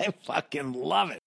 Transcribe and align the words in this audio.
I 0.00 0.10
fucking 0.22 0.76
love 0.76 1.12
it. 1.12 1.20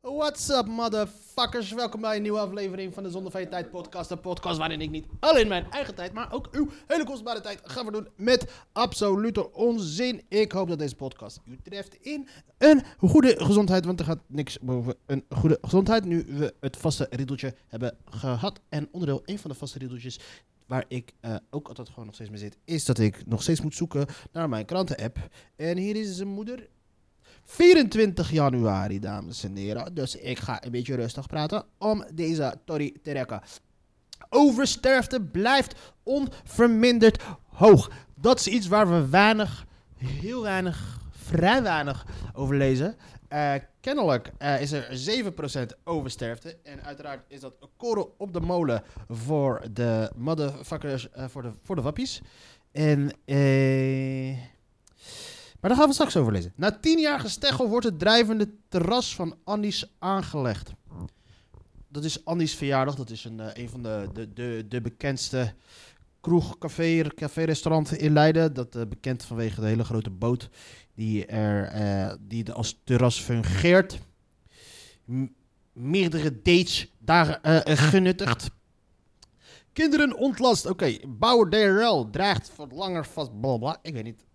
What's 0.00 0.48
up, 0.48 0.66
motherfuckers? 0.66 1.72
Welkom 1.72 2.00
bij 2.00 2.16
een 2.16 2.22
nieuwe 2.22 2.38
aflevering 2.38 2.94
van 2.94 3.02
de 3.02 3.10
Zonder 3.10 3.32
van 3.32 3.40
je 3.40 3.48
Tijd 3.48 3.70
podcast. 3.70 4.10
Een 4.10 4.20
podcast 4.20 4.58
waarin 4.58 4.80
ik 4.80 4.90
niet 4.90 5.06
alleen 5.20 5.48
mijn 5.48 5.70
eigen 5.70 5.94
tijd, 5.94 6.12
maar 6.12 6.32
ook 6.32 6.48
uw 6.52 6.68
hele 6.86 7.04
kostbare 7.04 7.40
tijd 7.40 7.60
ga 7.62 7.82
verdoen 7.82 8.08
met 8.16 8.52
absolute 8.72 9.52
onzin. 9.52 10.22
Ik 10.28 10.52
hoop 10.52 10.68
dat 10.68 10.78
deze 10.78 10.94
podcast 10.94 11.40
u 11.44 11.58
treft 11.62 11.94
in 11.94 12.28
een 12.58 12.82
goede 12.98 13.44
gezondheid, 13.44 13.84
want 13.84 14.00
er 14.00 14.06
gaat 14.06 14.22
niks 14.26 14.58
boven 14.58 14.96
een 15.06 15.24
goede 15.28 15.58
gezondheid. 15.60 16.04
Nu 16.04 16.24
we 16.28 16.54
het 16.60 16.76
vaste 16.76 17.06
riedeltje 17.10 17.54
hebben 17.66 17.98
gehad. 18.04 18.60
En 18.68 18.88
onderdeel, 18.90 19.22
een 19.24 19.38
van 19.38 19.50
de 19.50 19.56
vaste 19.56 19.78
riedeltjes 19.78 20.20
waar 20.66 20.84
ik 20.88 21.12
eh, 21.20 21.36
ook 21.50 21.68
altijd 21.68 21.88
gewoon 21.88 22.04
nog 22.04 22.14
steeds 22.14 22.30
mee 22.30 22.38
zit, 22.38 22.58
is 22.64 22.84
dat 22.84 22.98
ik 22.98 23.26
nog 23.26 23.42
steeds 23.42 23.60
moet 23.60 23.74
zoeken 23.74 24.06
naar 24.32 24.48
mijn 24.48 24.64
krantenapp. 24.64 25.18
En 25.56 25.76
hier 25.76 25.96
is 25.96 26.16
zijn 26.16 26.28
moeder 26.28 26.68
24 27.50 28.30
januari, 28.30 28.98
dames 28.98 29.44
en 29.44 29.56
heren. 29.56 29.94
Dus 29.94 30.16
ik 30.16 30.38
ga 30.38 30.64
een 30.64 30.70
beetje 30.70 30.94
rustig 30.94 31.26
praten 31.26 31.64
om 31.78 32.04
deze 32.14 32.54
Tory 32.64 32.94
te 33.02 33.12
rekken. 33.12 33.42
Oversterfte 34.28 35.22
blijft 35.22 35.92
onverminderd 36.02 37.22
hoog. 37.46 37.90
Dat 38.14 38.38
is 38.38 38.46
iets 38.46 38.66
waar 38.66 38.88
we 38.88 39.08
weinig, 39.08 39.66
heel 39.96 40.42
weinig, 40.42 41.00
vrij 41.10 41.62
weinig 41.62 42.06
over 42.32 42.56
lezen. 42.56 42.96
Eh, 43.28 43.54
kennelijk 43.80 44.32
eh, 44.38 44.60
is 44.60 44.72
er 44.72 44.96
7% 44.96 45.66
oversterfte. 45.84 46.56
En 46.62 46.82
uiteraard 46.82 47.24
is 47.28 47.40
dat 47.40 47.54
een 47.60 47.68
korrel 47.76 48.14
op 48.18 48.32
de 48.32 48.40
molen 48.40 48.82
voor 49.08 49.62
de 49.72 50.10
motherfuckers, 50.16 51.10
eh, 51.10 51.24
voor, 51.28 51.42
de, 51.42 51.52
voor 51.62 51.76
de 51.76 51.82
wappies. 51.82 52.22
En 52.72 53.10
eh... 53.24 54.56
Maar 55.60 55.70
daar 55.70 55.78
gaan 55.78 55.88
we 55.88 55.94
straks 55.94 56.16
over 56.16 56.32
lezen. 56.32 56.52
Na 56.56 56.78
tien 56.80 56.98
jaar 56.98 57.20
gesteggel 57.20 57.68
wordt 57.68 57.86
het 57.86 57.98
drijvende 57.98 58.50
terras 58.68 59.14
van 59.14 59.36
Annie's 59.44 59.94
aangelegd. 59.98 60.72
Dat 61.88 62.04
is 62.04 62.24
Annie's 62.24 62.54
verjaardag. 62.54 62.94
Dat 62.94 63.10
is 63.10 63.24
een, 63.24 63.40
eh, 63.40 63.62
een 63.62 63.68
van 63.68 63.82
de, 63.82 64.08
de, 64.12 64.32
de, 64.32 64.64
de 64.68 64.80
bekendste 64.80 65.54
kroeg, 66.20 66.58
café, 66.58 67.02
in 67.96 68.12
Leiden. 68.12 68.54
Dat 68.54 68.76
eh, 68.76 68.86
bekend 68.86 69.24
vanwege 69.24 69.60
de 69.60 69.66
hele 69.66 69.84
grote 69.84 70.10
boot 70.10 70.48
die 70.94 71.26
er 71.26 71.64
eh, 71.64 72.14
die 72.20 72.52
als 72.52 72.80
terras 72.84 73.20
fungeert. 73.20 73.98
Meerdere 75.72 76.42
dates 76.42 76.92
daar 76.98 77.40
genuttigd. 77.64 78.50
Kinderen 79.72 80.16
ontlast. 80.16 80.66
Oké, 80.66 80.96
Bauer 81.08 81.50
DRL 81.50 82.10
dreigt 82.10 82.50
voor 82.54 82.68
langer 82.70 83.06
vast. 83.06 83.40
Blablabla. 83.40 83.78
Ik 83.82 83.94
weet 83.94 84.04
niet. 84.04 84.26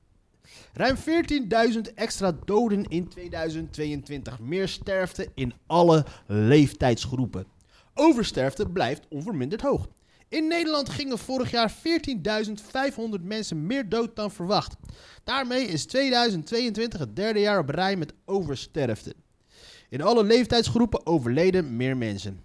Ruim 0.73 0.95
14.000 0.95 1.93
extra 1.95 2.37
doden 2.45 2.83
in 2.83 3.07
2022. 3.07 4.39
Meer 4.39 4.67
sterfte 4.67 5.27
in 5.35 5.53
alle 5.67 6.05
leeftijdsgroepen. 6.27 7.45
Oversterfte 7.93 8.69
blijft 8.69 9.07
onverminderd 9.09 9.61
hoog. 9.61 9.87
In 10.29 10.47
Nederland 10.47 10.89
gingen 10.89 11.17
vorig 11.17 11.51
jaar 11.51 11.73
14.500 11.73 13.21
mensen 13.21 13.65
meer 13.65 13.89
dood 13.89 14.15
dan 14.15 14.31
verwacht. 14.31 14.75
Daarmee 15.23 15.65
is 15.65 15.85
2022 15.85 16.99
het 16.99 17.15
derde 17.15 17.39
jaar 17.39 17.59
op 17.59 17.69
rij 17.69 17.95
met 17.95 18.13
oversterfte. 18.25 19.15
In 19.89 20.01
alle 20.01 20.23
leeftijdsgroepen 20.23 21.05
overleden 21.05 21.75
meer 21.75 21.97
mensen. 21.97 22.43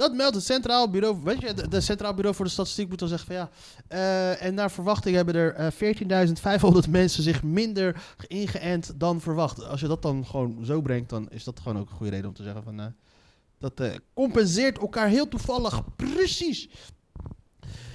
Dat 0.00 0.14
meldt 0.14 0.34
het 0.34 0.44
Centraal 0.44 0.90
Bureau. 0.90 1.18
Weet 1.22 1.40
je, 1.40 1.68
de 1.68 1.80
Centraal 1.80 2.14
Bureau 2.14 2.36
voor 2.36 2.44
de 2.44 2.50
Statistiek 2.50 2.88
moet 2.88 2.98
dan 2.98 3.08
zeggen 3.08 3.26
van 3.26 3.36
ja. 3.36 3.50
eh, 3.88 4.46
en 4.46 4.54
naar 4.54 4.70
verwachting 4.70 5.16
hebben 5.16 5.34
er 5.34 5.54
eh 5.54 6.82
14.500 6.84 6.90
mensen 6.90 7.22
zich 7.22 7.42
minder 7.42 8.02
ingeënt 8.26 8.92
dan 8.96 9.20
verwacht. 9.20 9.64
Als 9.64 9.80
je 9.80 9.86
dat 9.86 10.02
dan 10.02 10.26
gewoon 10.26 10.64
zo 10.64 10.80
brengt, 10.80 11.10
dan 11.10 11.30
is 11.30 11.44
dat 11.44 11.60
gewoon 11.60 11.78
ook 11.78 11.90
een 11.90 11.96
goede 11.96 12.12
reden 12.12 12.28
om 12.28 12.34
te 12.34 12.42
zeggen 12.42 12.62
van. 12.62 12.80
eh, 12.80 12.86
dat 13.58 13.80
eh, 13.80 13.90
compenseert 14.14 14.78
elkaar 14.78 15.08
heel 15.08 15.28
toevallig 15.28 15.80
precies. 15.96 16.68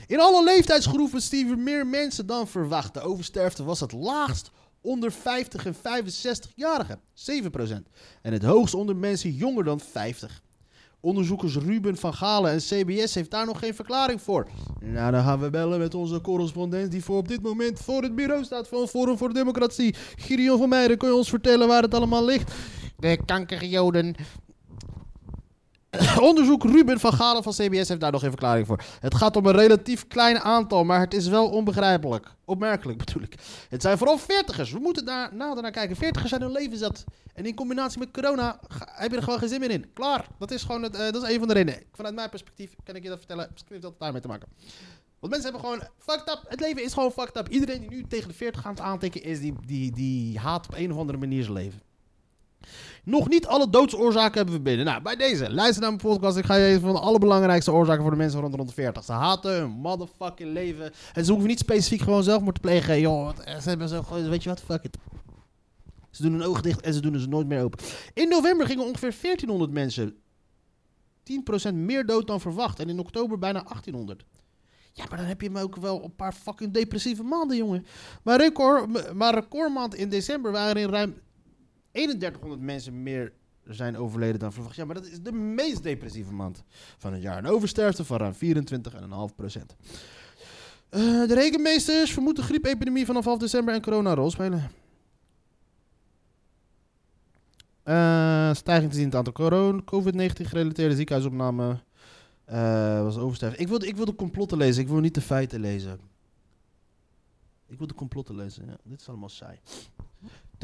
In 0.07 0.19
alle 0.19 0.43
leeftijdsgroepen 0.43 1.22
stierven 1.22 1.63
meer 1.63 1.87
mensen 1.87 2.25
dan 2.25 2.47
verwacht. 2.47 2.93
De 2.93 3.01
oversterfte 3.01 3.63
was 3.63 3.79
het 3.79 3.91
laagst 3.91 4.51
onder 4.81 5.11
50 5.11 5.66
en 5.66 5.75
65-jarigen, 5.75 6.99
7%. 7.13 7.89
En 8.22 8.33
het 8.33 8.43
hoogst 8.43 8.73
onder 8.73 8.95
mensen 8.95 9.31
jonger 9.31 9.63
dan 9.63 9.79
50. 9.79 10.43
Onderzoekers 11.05 11.55
Ruben 11.55 11.97
van 11.97 12.13
Galen 12.13 12.51
en 12.51 12.57
CBS 12.57 13.16
heeft 13.16 13.31
daar 13.31 13.45
nog 13.45 13.59
geen 13.59 13.75
verklaring 13.75 14.21
voor. 14.21 14.47
Nou, 14.79 15.11
dan 15.11 15.23
gaan 15.23 15.39
we 15.39 15.49
bellen 15.49 15.79
met 15.79 15.93
onze 15.93 16.21
correspondent 16.21 16.91
die 16.91 17.03
voor 17.03 17.17
op 17.17 17.27
dit 17.27 17.41
moment 17.41 17.79
voor 17.79 18.01
het 18.01 18.16
bureau 18.16 18.43
staat 18.43 18.67
van 18.67 18.88
Forum 18.88 19.17
voor 19.17 19.33
Democratie. 19.33 19.95
Gideon 20.16 20.57
van 20.57 20.69
Meijeren, 20.69 20.97
kun 20.97 21.09
je 21.09 21.16
ons 21.16 21.29
vertellen 21.29 21.67
waar 21.67 21.81
het 21.81 21.93
allemaal 21.93 22.25
ligt? 22.25 22.53
De 22.97 23.17
kankerjoden. 23.25 24.16
Onderzoek 26.29 26.63
Ruben 26.63 27.00
van 27.00 27.13
Galen 27.13 27.44
van 27.44 27.53
CBS 27.53 27.88
heeft 27.88 28.00
daar 28.00 28.11
nog 28.11 28.22
geen 28.22 28.29
verklaring 28.29 28.67
voor. 28.67 28.83
Het 29.00 29.16
gaat 29.16 29.35
om 29.35 29.45
een 29.45 29.56
relatief 29.56 30.07
klein 30.07 30.39
aantal, 30.39 30.83
maar 30.83 31.00
het 31.00 31.13
is 31.13 31.28
wel 31.28 31.50
onbegrijpelijk. 31.50 32.33
Opmerkelijk 32.45 32.97
bedoel 32.97 33.23
ik. 33.23 33.35
Het 33.69 33.81
zijn 33.81 33.97
vooral 33.97 34.17
veertigers. 34.17 34.72
We 34.72 34.79
moeten 34.79 35.05
daar 35.05 35.35
nader 35.35 35.63
naar 35.63 35.72
kijken. 35.72 35.95
Veertigers 35.95 36.29
zijn 36.29 36.41
hun 36.41 36.51
leven 36.51 36.78
zat. 36.78 37.03
En 37.34 37.45
in 37.45 37.55
combinatie 37.55 38.00
met 38.00 38.11
corona 38.11 38.59
heb 38.85 39.11
je 39.11 39.17
er 39.17 39.23
gewoon 39.23 39.39
geen 39.39 39.50
zin 39.50 39.59
meer 39.59 39.72
in. 39.72 39.94
Klaar. 39.94 40.28
Dat 40.39 40.51
is 40.51 40.63
gewoon 40.63 40.84
het, 40.84 40.95
eh, 40.95 41.11
dat 41.11 41.23
is 41.23 41.29
een 41.29 41.39
van 41.39 41.47
de 41.47 41.53
redenen. 41.53 41.84
Vanuit 41.94 42.16
mijn 42.16 42.29
perspectief 42.29 42.75
kan 42.84 42.95
ik 42.95 43.03
je 43.03 43.09
dat 43.09 43.17
vertellen. 43.17 43.47
Misschien 43.51 43.72
heeft 43.72 43.84
dat 43.84 44.00
daarmee 44.00 44.22
te 44.22 44.28
maken. 44.28 44.47
Want 45.19 45.34
mensen 45.34 45.51
hebben 45.51 45.69
gewoon 45.69 45.88
fucked 45.97 46.29
up. 46.29 46.44
Het 46.47 46.59
leven 46.59 46.84
is 46.84 46.94
gewoon 46.94 47.11
fucked 47.11 47.38
up. 47.38 47.50
Iedereen 47.50 47.79
die 47.79 47.89
nu 47.89 48.05
tegen 48.07 48.28
de 48.28 48.34
40 48.34 48.66
aan 48.66 48.72
het 48.72 48.81
aantikken 48.81 49.23
is, 49.23 49.39
die, 49.39 49.53
die, 49.66 49.91
die 49.91 50.39
haat 50.39 50.67
op 50.67 50.75
een 50.78 50.91
of 50.91 50.97
andere 50.97 51.17
manier 51.17 51.44
zijn 51.44 51.53
leven. 51.53 51.81
Nog 53.05 53.29
niet 53.29 53.47
alle 53.47 53.69
doodsoorzaken 53.69 54.35
hebben 54.38 54.53
we 54.55 54.61
binnen. 54.61 54.85
Nou, 54.85 55.01
bij 55.01 55.16
deze, 55.16 55.53
luister 55.53 55.81
naar 55.81 55.89
mijn 55.91 56.01
podcast. 56.01 56.38
Ik 56.38 56.45
ga 56.45 56.55
je 56.55 56.66
even 56.66 56.81
van 56.81 56.93
de 56.93 56.99
allerbelangrijkste 56.99 57.71
oorzaken 57.71 58.01
voor 58.01 58.11
de 58.11 58.17
mensen 58.17 58.39
rond 58.39 58.55
rond 58.55 58.67
de 58.67 58.73
40. 58.73 59.03
Ze 59.03 59.11
haten 59.11 59.51
hun 59.51 59.69
motherfucking 59.69 60.53
leven. 60.53 60.91
En 61.13 61.25
ze 61.25 61.31
hoeven 61.31 61.49
niet 61.49 61.59
specifiek 61.59 62.01
gewoon 62.01 62.23
zelfmoord 62.23 62.55
te 62.55 62.61
plegen. 62.61 62.99
Joh, 62.99 63.25
wat- 63.25 63.43
ze 63.63 63.69
hebben 63.69 63.89
zo 63.89 64.01
gewoon, 64.03 64.29
weet 64.29 64.43
je 64.43 64.49
wat, 64.49 64.61
fuck 64.61 64.83
it. 64.83 64.97
Ze 66.11 66.21
doen 66.21 66.31
hun 66.33 66.43
ogen 66.43 66.63
dicht 66.63 66.81
en 66.81 66.93
ze 66.93 66.99
doen 66.99 67.19
ze 67.19 67.27
nooit 67.27 67.47
meer 67.47 67.63
open. 67.63 67.79
In 68.13 68.29
november 68.29 68.66
gingen 68.67 68.85
ongeveer 68.85 69.13
1400 69.22 69.72
mensen 69.72 70.16
10% 71.23 71.73
meer 71.75 72.05
dood 72.05 72.27
dan 72.27 72.41
verwacht. 72.41 72.79
En 72.79 72.89
in 72.89 72.99
oktober 72.99 73.39
bijna 73.39 73.63
1800. 73.63 74.25
Ja, 74.93 75.05
maar 75.09 75.17
dan 75.17 75.27
heb 75.27 75.41
je 75.41 75.47
hem 75.47 75.57
ook 75.57 75.75
wel 75.75 76.03
een 76.03 76.16
paar 76.16 76.33
fucking 76.33 76.73
depressieve 76.73 77.23
maanden, 77.23 77.57
jongen. 77.57 77.85
Maar, 78.23 78.39
record, 78.39 79.13
maar 79.13 79.33
recordmaand 79.33 79.95
in 79.95 80.09
december 80.09 80.51
waren 80.51 80.81
er 80.81 80.89
ruim 80.89 81.16
3100 81.95 82.61
mensen 82.61 83.03
meer 83.03 83.31
zijn 83.66 83.97
overleden 83.97 84.39
dan 84.39 84.53
verwacht. 84.53 84.75
Ja, 84.75 84.85
maar 84.85 84.95
dat 84.95 85.06
is 85.06 85.22
de 85.22 85.31
meest 85.31 85.83
depressieve 85.83 86.33
maand 86.33 86.63
van 86.97 87.13
het 87.13 87.22
jaar. 87.22 87.38
Een 87.38 87.47
oversterfte 87.47 88.06
van 88.06 88.17
ruim 88.17 88.33
24,5%. 88.33 89.75
Eh 90.89 91.01
de 91.28 91.34
rekenmeesters 91.34 92.13
vermoeden 92.13 92.44
griepepidemie 92.44 93.05
vanaf 93.05 93.25
half 93.25 93.39
december 93.39 93.73
en 93.73 93.81
corona 93.81 94.09
een 94.09 94.16
rol 94.16 94.31
spelen. 94.31 94.72
Eh, 97.84 98.53
stijging 98.53 98.90
te 98.90 98.96
zien 98.96 99.03
in 99.05 99.09
het 99.09 99.17
aantal 99.17 99.34
corona, 99.34 99.81
COVID-19 99.81 100.46
gerelateerde 100.46 100.96
ziekenhuisopname. 100.96 101.79
eh, 102.46 103.02
was 103.02 103.17
oversterfte. 103.17 103.59
Ik 103.61 103.67
wil, 103.67 103.84
ik 103.84 103.96
de 103.96 104.16
complotten 104.16 104.58
lezen, 104.58 104.81
ik 104.81 104.87
wil 104.87 104.99
niet 104.99 105.14
de 105.14 105.22
feiten 105.22 105.59
lezen. 105.59 105.99
Ik 107.67 107.78
wil 107.78 107.87
de 107.87 107.93
complotten 107.93 108.35
lezen, 108.35 108.66
ja. 108.66 108.78
Dit 108.84 108.99
is 109.02 109.09
allemaal 109.09 109.29
saai. 109.29 109.59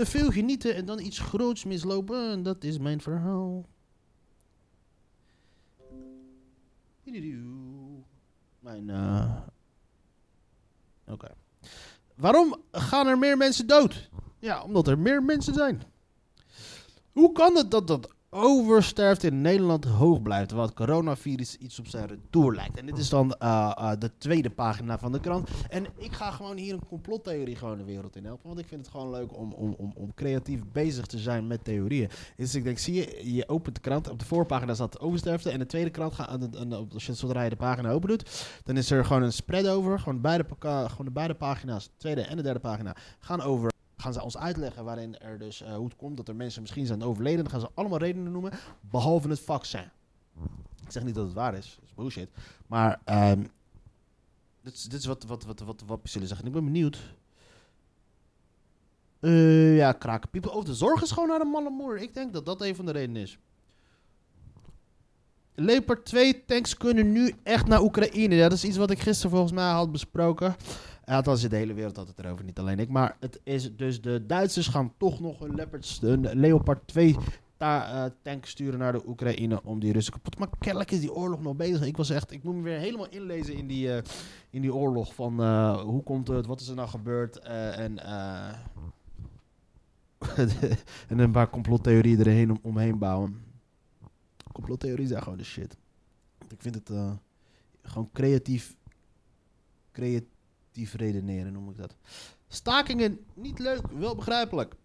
Te 0.02 0.08
veel 0.08 0.32
genieten 0.32 0.76
en 0.76 0.86
dan 0.86 1.00
iets 1.00 1.20
groots 1.20 1.64
mislopen, 1.64 2.32
en 2.32 2.44
dat 2.44 2.64
is 2.64 2.78
mijn 2.78 3.02
verhaal. 3.02 3.66
Mijn, 8.60 8.90
eh... 8.90 9.38
Oké. 11.08 11.28
Waarom 12.16 12.56
gaan 12.72 13.08
er 13.08 13.18
meer 13.18 13.38
mensen 13.38 13.68
dood? 13.68 14.10
Ja, 14.40 14.64
omdat 14.64 14.88
er 14.88 15.00
meer 15.00 15.24
mensen 15.24 15.54
zijn. 15.54 15.82
Hoe 17.12 17.32
kan 17.32 17.56
het 17.56 17.72
dat 17.72 17.88
dat 17.88 18.14
oversterfte 18.34 19.28
in 19.28 19.42
Nederland 19.42 19.86
hoog 19.86 20.22
blijft. 20.22 20.48
Terwijl 20.48 20.68
het 20.68 20.78
coronavirus 20.78 21.58
iets 21.58 21.80
op 21.80 21.88
zijn 21.88 22.08
retour 22.08 22.56
lijkt. 22.56 22.78
En 22.78 22.86
dit 22.86 22.98
is 22.98 23.10
dan 23.10 23.34
eh, 23.34 23.72
eh, 23.76 23.92
de 24.00 24.12
tweede 24.18 24.50
pagina 24.50 25.00
van 25.00 25.12
de 25.12 25.20
krant. 25.20 25.50
En 25.70 25.86
ik 25.98 26.12
ga 26.12 26.32
gewoon 26.32 26.58
hier 26.58 26.74
een 26.74 26.88
complottheorie 26.88 27.56
gewoon 27.56 27.78
de 27.78 27.84
wereld 27.84 28.16
in 28.16 28.26
helpen. 28.26 28.48
Want 28.48 28.60
ik 28.60 28.68
vind 28.68 28.82
het 28.82 28.90
gewoon 28.90 29.10
leuk 29.10 29.38
om, 29.38 29.54
om, 29.54 29.76
om, 29.78 29.92
om 29.96 30.14
creatief 30.14 30.62
bezig 30.72 31.06
te 31.06 31.18
zijn 31.18 31.48
met 31.48 31.64
theorieën. 31.64 32.10
Dus 32.36 32.56
ik 32.56 32.64
denk, 32.64 32.78
zie 32.78 32.94
je, 32.94 33.34
je 33.34 33.50
opent 33.50 33.76
de 33.76 33.82
krant. 33.82 34.10
Op 34.10 34.20
de 34.20 34.26
voorpagina 34.26 34.74
staat 34.74 35.00
oversterfte. 35.00 35.50
En 35.50 35.60
de 35.60 35.66
tweede 35.66 35.90
krant, 35.90 36.14
gaat, 36.14 36.50
als 36.94 37.06
je, 37.06 37.14
zodra 37.14 37.42
je 37.42 37.50
de 37.50 37.56
pagina 37.56 37.90
open 37.90 38.10
doet, 38.10 38.60
dan 38.64 38.78
is 38.78 38.92
er 38.92 39.06
gewoon 39.06 39.24
een 39.24 39.34
spread 39.34 39.68
over. 39.68 40.00
Gewoon, 40.00 40.22
beide, 40.22 40.46
gewoon 40.60 41.06
de 41.06 41.12
beide 41.12 41.36
pagina's, 41.36 41.86
de 41.86 41.92
tweede 41.98 42.22
en 42.22 42.36
de 42.36 42.44
derde 42.44 42.60
pagina, 42.60 42.96
gaan 43.20 43.42
over 43.42 43.72
gaan 44.02 44.14
ze 44.14 44.24
ons 44.24 44.38
uitleggen 44.38 44.84
waarin 44.84 45.20
er 45.20 45.40
dus 45.40 45.62
eh, 45.62 45.76
hoe 45.76 45.86
het 45.86 45.96
komt 45.96 46.18
dat 46.18 46.28
er 46.28 46.36
mensen 46.36 46.62
misschien 46.62 46.86
zijn 46.86 47.04
overleden. 47.04 47.40
Dan 47.44 47.52
gaan 47.52 47.60
ze 47.60 47.70
allemaal 47.74 48.00
redenen 48.00 48.32
noemen, 48.32 48.52
behalve 48.80 49.30
het 49.30 49.40
vaccin. 49.40 49.90
Ik 50.86 50.92
zeg 50.92 51.04
niet 51.04 51.16
dat 51.16 51.26
het 51.26 51.34
waar 51.34 51.56
is, 51.56 51.76
dat 51.80 51.90
is 51.90 51.94
bullshit. 51.94 52.30
Maar 52.68 53.02
ehm, 53.04 53.44
dit, 54.62 54.74
is, 54.74 54.84
dit 54.84 55.00
is 55.00 55.06
wat, 55.06 55.24
wat, 55.24 55.44
wat, 55.44 55.60
wat, 55.60 55.84
wat 55.86 56.00
zullen 56.04 56.28
zeggen. 56.28 56.48
Ik 56.48 56.54
ben 56.54 56.66
benieuwd. 56.66 57.00
Eh, 59.20 59.78
ja, 59.78 59.92
kraken. 59.92 60.30
People 60.30 60.52
over 60.52 60.70
de 60.70 60.76
zorg 60.76 61.02
is 61.02 61.12
gewoon 61.12 61.30
naar 61.30 61.40
de 61.40 61.46
man 61.46 61.66
en 61.66 61.74
moeder. 61.74 62.02
Ik 62.02 62.14
denk 62.14 62.34
dat 62.34 62.46
dat 62.46 62.62
een 62.62 62.76
van 62.76 62.86
de 62.86 62.92
redenen 62.92 63.22
is. 63.22 63.38
Leopard 65.56 66.06
2 66.06 66.46
tanks 66.46 66.78
kunnen 66.78 67.12
nu 67.12 67.34
echt 67.44 67.68
naar 67.68 67.82
Oekraïne. 67.82 68.36
Ja, 68.36 68.50
dat 68.50 68.58
is 68.58 68.64
iets 68.64 68.78
wat 68.78 68.92
ik 68.92 69.00
gisteren 69.00 69.32
volgens 69.32 69.52
mij 69.52 69.72
had 69.72 69.92
besproken. 69.92 70.56
Althans, 71.12 71.42
de 71.42 71.56
hele 71.56 71.74
wereld 71.74 71.96
had 71.96 72.08
het 72.08 72.20
erover, 72.20 72.46
niet 72.46 72.60
alleen 72.60 72.80
ik. 72.80 72.90
Maar 72.90 73.18
het 73.20 73.40
is 73.44 73.76
dus 73.76 74.02
de 74.02 74.26
Duitsers 74.26 74.68
gaan 74.68 74.94
toch 74.98 75.20
nog 75.20 75.42
een 75.42 75.56
Leopard, 75.56 76.00
een 76.02 76.40
Leopard 76.40 76.88
2 76.88 77.16
eh, 77.62 78.06
tank 78.22 78.46
sturen 78.46 78.80
naar 78.80 78.92
de 78.92 79.08
Oekraïne 79.08 79.64
om 79.64 79.80
die 79.80 79.94
Russen 79.94 80.14
kapot 80.14 80.32
te 80.32 80.40
maken. 80.40 80.96
Is 80.96 81.00
die 81.00 81.14
oorlog 81.14 81.42
nog 81.42 81.56
bezig. 81.56 81.86
Ik 81.86 81.98
was 81.98 82.10
echt, 82.10 82.32
ik 82.32 82.44
moet 82.44 82.56
me 82.56 82.62
weer 82.62 82.78
helemaal 82.78 83.10
inlezen 83.10 83.56
in 83.56 83.68
die, 83.68 83.94
eh, 83.94 84.04
in 84.50 84.62
die 84.62 84.74
oorlog 84.74 85.16
van 85.16 85.42
eh, 85.42 85.82
hoe 85.82 86.04
komt 86.04 86.28
het, 86.28 86.46
wat 86.46 86.62
is 86.62 86.68
er 86.68 86.76
nou 86.76 86.90
gebeurd 86.90 87.40
en 87.40 88.00
en 91.10 91.20
een 91.20 91.32
paar 91.32 91.50
complottheorieën 91.50 92.20
erheen 92.20 92.52
om, 92.52 92.60
omheen 92.62 92.98
bouwen. 92.98 93.44
Complottheorieën 94.54 95.08
zijn 95.08 95.24
gewoon 95.24 95.38
de 95.38 95.44
shit. 95.44 95.78
Ik 96.50 96.62
vind 96.62 96.76
het 96.76 96.92
gewoon 97.82 98.10
creatief, 98.14 98.76
creatief 99.92 100.31
redeneren 100.74 101.54
noem 101.54 101.70
ik 101.70 101.78
dat. 101.78 101.96
Stakingen 102.48 103.20
niet 103.34 103.60
leuk, 103.60 103.82
wel 103.98 104.16
begrijpelijk. 104.16 104.76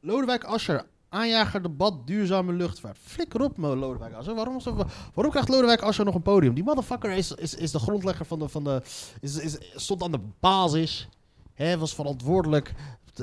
Lodewijk 0.00 0.44
Asscher, 0.44 0.86
aanjager 1.08 1.62
debat 1.62 2.06
duurzame 2.06 2.52
luchtvaart. 2.52 2.98
Flikker 3.02 3.40
op, 3.40 3.56
Lodewijk 3.56 4.14
Asscher. 4.14 4.34
Waarom, 4.34 4.60
waarom 5.14 5.30
krijgt 5.30 5.48
Lodewijk 5.48 5.80
Asscher 5.80 6.04
nog 6.04 6.14
een 6.14 6.22
podium? 6.22 6.54
Die 6.54 6.64
motherfucker 6.64 7.10
is, 7.10 7.32
is, 7.32 7.54
is 7.54 7.70
de 7.70 7.78
grondlegger 7.78 8.26
van 8.26 8.38
de, 8.38 8.48
van 8.48 8.64
de 8.64 8.82
is, 9.20 9.36
is, 9.36 9.58
stond 9.74 10.02
aan 10.02 10.12
de 10.12 10.20
basis. 10.40 11.08
Hè, 11.54 11.78
was 11.78 11.94
verantwoordelijk 11.94 12.74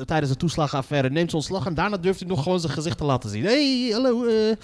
tijdens 0.06 0.32
de 0.32 0.38
toeslagenaffaire. 0.38 1.10
Neemt 1.10 1.30
zijn 1.30 1.42
ontslag 1.42 1.66
en 1.66 1.74
daarna 1.74 1.98
durft 1.98 2.20
hij 2.20 2.30
nog 2.30 2.44
gewoon 2.44 2.60
zijn 2.60 2.74
gezicht 2.74 2.98
te 2.98 3.04
laten 3.04 3.30
zien. 3.30 3.44
hey, 3.44 3.90
hallo, 3.92 4.26
eh, 4.26 4.56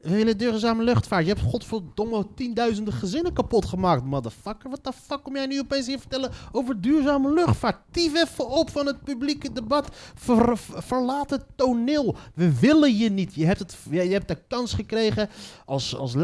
we 0.00 0.14
willen 0.14 0.38
duurzame 0.38 0.82
luchtvaart. 0.84 1.26
Je 1.26 1.32
hebt 1.32 1.46
godverdomme 1.46 2.26
tienduizenden 2.34 2.94
gezinnen 2.94 3.32
kapot 3.32 3.64
gemaakt, 3.64 4.04
motherfucker. 4.04 4.70
Wat 4.70 4.84
de 4.84 4.92
fuck 4.92 5.22
kom 5.22 5.34
jij 5.34 5.46
nu 5.46 5.58
opeens 5.58 5.86
hier 5.86 5.98
vertellen 5.98 6.30
over 6.52 6.80
duurzame 6.80 7.32
luchtvaart? 7.32 7.78
Tief 7.90 8.14
even 8.14 8.48
op 8.48 8.70
van 8.70 8.86
het 8.86 9.04
publieke 9.04 9.52
debat. 9.52 9.88
Ver- 10.14 10.58
ver- 10.58 10.82
verlaat 10.82 11.30
het 11.30 11.44
toneel. 11.54 12.16
We 12.34 12.58
willen 12.58 12.96
je 12.96 13.10
niet. 13.10 13.34
Je 13.34 13.44
hebt, 13.44 13.58
het, 13.58 13.76
je, 13.90 13.98
hebt 13.98 14.28
de 14.28 14.38
kans 14.48 14.72
gekregen 14.72 15.28
als, 15.64 15.96
als, 15.96 16.16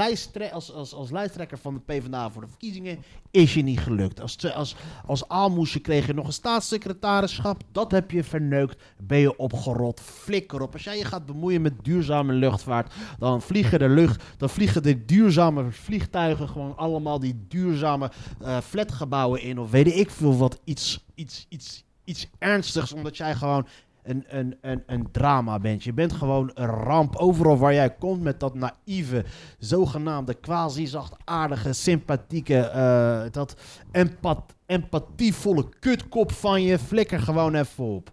als, 0.53 0.73
als, 0.73 0.95
als 0.95 1.11
lijsttrekker 1.11 1.59
van 1.59 1.75
de 1.75 1.81
PvdA 1.81 2.31
voor 2.31 2.43
de 2.43 2.49
verkiezingen. 2.49 2.99
Is 3.31 3.55
je 3.55 3.63
niet 3.63 3.81
gelukt. 3.81 4.21
Als, 4.21 4.53
als, 4.55 4.77
als 5.07 5.29
aalmoesje 5.29 5.81
kreeg 5.81 6.07
je 6.07 6.15
nog 6.15 6.27
een 6.27 6.33
staatssecretarisschap. 6.33 7.63
Dat 7.73 7.91
heb 7.91 8.11
je 8.11 8.25
verneukt. 8.25 8.83
Ben 9.03 9.19
je 9.19 9.37
opgerot. 9.37 10.01
Flikker 10.01 10.61
op. 10.61 10.73
Als 10.73 10.85
jij 10.85 10.99
je 10.99 11.05
gaat 11.05 11.27
bemoeien 11.27 11.63
met 11.63 11.85
duurzame 11.85 12.33
luchtvaart. 12.33 12.93
Dan 13.19 13.43
vliegen 13.69 13.89
de 13.89 13.95
lucht. 13.95 14.23
Dan 14.37 14.49
vliegen 14.49 14.83
de 14.83 15.05
duurzame 15.05 15.71
vliegtuigen. 15.71 16.49
Gewoon 16.49 16.77
allemaal 16.77 17.19
die 17.19 17.45
duurzame 17.49 18.11
eh, 18.41 18.59
flatgebouwen 18.61 19.43
in. 19.43 19.59
Of 19.59 19.71
weet 19.71 19.87
ik 19.87 20.11
veel 20.11 20.37
wat. 20.37 20.61
Iets, 20.65 21.05
iets, 21.15 21.47
iets, 21.49 21.85
iets 22.05 22.31
ernstigs. 22.39 22.93
Omdat 22.93 23.17
jij 23.17 23.35
gewoon 23.35 23.67
een, 24.03 24.25
een, 24.29 24.57
een, 24.61 24.83
een 24.87 25.09
drama 25.11 25.59
bent. 25.59 25.85
Je 25.85 25.93
bent 25.93 26.13
gewoon 26.13 26.51
een 26.55 26.67
ramp. 26.67 27.17
Overal 27.17 27.59
waar 27.59 27.75
jij 27.75 27.95
komt 27.95 28.23
met 28.23 28.41
dat 28.41 28.55
naïeve, 28.55 29.25
zogenaamde, 29.59 30.35
quasi-zachtaardige, 30.35 31.73
sympathieke, 31.73 32.59
eh, 32.59 33.23
dat 33.31 33.57
empat, 33.91 34.55
empathievolle 34.67 35.69
kutkop 35.81 36.33
van 36.33 36.63
je. 36.63 36.79
Flikker 36.79 37.21
gewoon 37.21 37.55
even 37.55 37.85
op. 37.85 38.13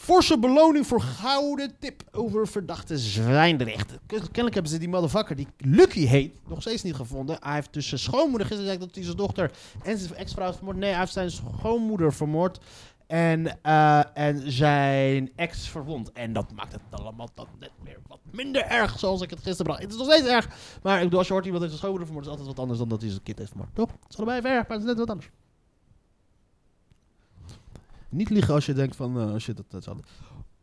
Forse 0.00 0.38
beloning 0.38 0.86
voor 0.86 1.00
gouden 1.00 1.74
tip 1.78 2.02
over 2.12 2.48
verdachte 2.48 2.98
zwijndrechten. 2.98 4.00
Kennelijk 4.06 4.54
hebben 4.54 4.72
ze 4.72 4.78
die 4.78 4.88
motherfucker 4.88 5.36
die 5.36 5.46
Lucky 5.56 6.06
heet 6.06 6.36
nog 6.48 6.60
steeds 6.60 6.82
niet 6.82 6.94
gevonden. 6.94 7.36
Hij 7.40 7.54
heeft 7.54 7.68
zijn 7.72 8.00
schoonmoeder 8.00 8.46
gisteren 8.46 8.64
gezegd 8.64 8.80
dat 8.80 8.94
hij 8.94 9.04
zijn 9.04 9.16
dochter 9.16 9.50
en 9.82 9.98
zijn 9.98 10.14
ex-vrouw 10.14 10.52
vermoord. 10.52 10.76
Nee, 10.76 10.90
hij 10.90 10.98
heeft 10.98 11.12
zijn 11.12 11.30
schoonmoeder 11.30 12.12
vermoord. 12.12 12.60
En, 13.06 13.62
eh, 13.62 14.00
en 14.14 14.52
zijn 14.52 15.30
ex 15.36 15.68
verwond. 15.68 16.12
En 16.12 16.32
dat 16.32 16.52
maakt 16.52 16.72
het 16.72 16.82
allemaal 16.90 17.30
dan 17.34 17.46
net 17.58 17.72
weer 17.82 17.98
wat 18.06 18.20
minder 18.30 18.62
erg, 18.62 18.98
zoals 18.98 19.20
ik 19.20 19.30
het 19.30 19.38
gisteren 19.38 19.66
bracht. 19.66 19.82
Het 19.82 19.92
is 19.92 19.98
nog 19.98 20.12
steeds 20.12 20.28
erg. 20.28 20.48
Maar 20.82 20.96
ik 20.96 21.04
bedoel, 21.04 21.18
als 21.18 21.26
je 21.26 21.32
hoort 21.32 21.44
iemand 21.44 21.62
heeft 21.62 21.78
zijn 21.78 21.86
schoonmoeder 21.86 22.06
vermoord, 22.06 22.26
is 22.26 22.30
altijd 22.30 22.48
wat 22.48 22.58
anders 22.58 22.78
dan 22.78 22.88
dat 22.88 23.00
hij 23.00 23.10
zijn 23.10 23.22
kind 23.22 23.38
heeft 23.38 23.50
vermoord. 23.50 23.74
Toch? 23.74 23.90
Het 23.90 24.10
is 24.10 24.16
allebei 24.16 24.40
maar 24.42 24.64
het 24.68 24.78
is 24.78 24.84
net 24.84 24.98
wat 24.98 25.10
anders. 25.10 25.30
Niet 28.10 28.30
liegen 28.30 28.54
als 28.54 28.66
je 28.66 28.72
denkt 28.72 28.96
van, 28.96 29.20
eh 29.20 29.36
shit, 29.38 29.56
dat, 29.56 29.70
dat 29.70 29.96
is. 29.96 30.02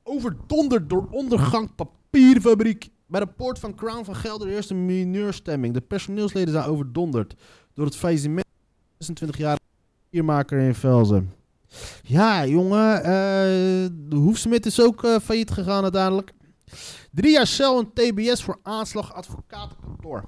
Overdonderd 0.03 0.89
door 0.89 1.07
ondergang 1.11 1.75
papierfabriek. 1.75 2.89
Bij 3.05 3.19
de 3.19 3.27
poort 3.27 3.59
van 3.59 3.75
Crown 3.75 4.03
van 4.03 4.15
Gelder 4.15 4.47
eerst 4.47 4.69
een 4.69 4.85
mineurstemming. 4.85 5.73
De 5.73 5.81
personeelsleden 5.81 6.53
zijn 6.53 6.65
overdonderd 6.65 7.35
door 7.73 7.85
het 7.85 7.95
faillissement 7.95 8.45
van 8.45 8.91
26 8.97 9.37
jaar 9.37 9.57
papiermaker 10.03 10.59
in 10.59 10.75
Velzen. 10.75 11.33
Ja, 12.03 12.45
jongen, 12.45 12.97
eh, 12.97 13.03
de 13.91 14.15
Hoefsmit 14.15 14.65
is 14.65 14.81
ook 14.81 15.03
eh, 15.03 15.19
failliet 15.19 15.51
gegaan 15.51 15.83
uiteindelijk. 15.83 16.33
Drie 17.11 17.31
jaar 17.31 17.47
cel 17.47 17.79
en 17.79 17.91
TBS 17.93 18.43
voor 18.43 18.59
aanslag 18.63 19.13
advocatenkantoor. 19.13 20.25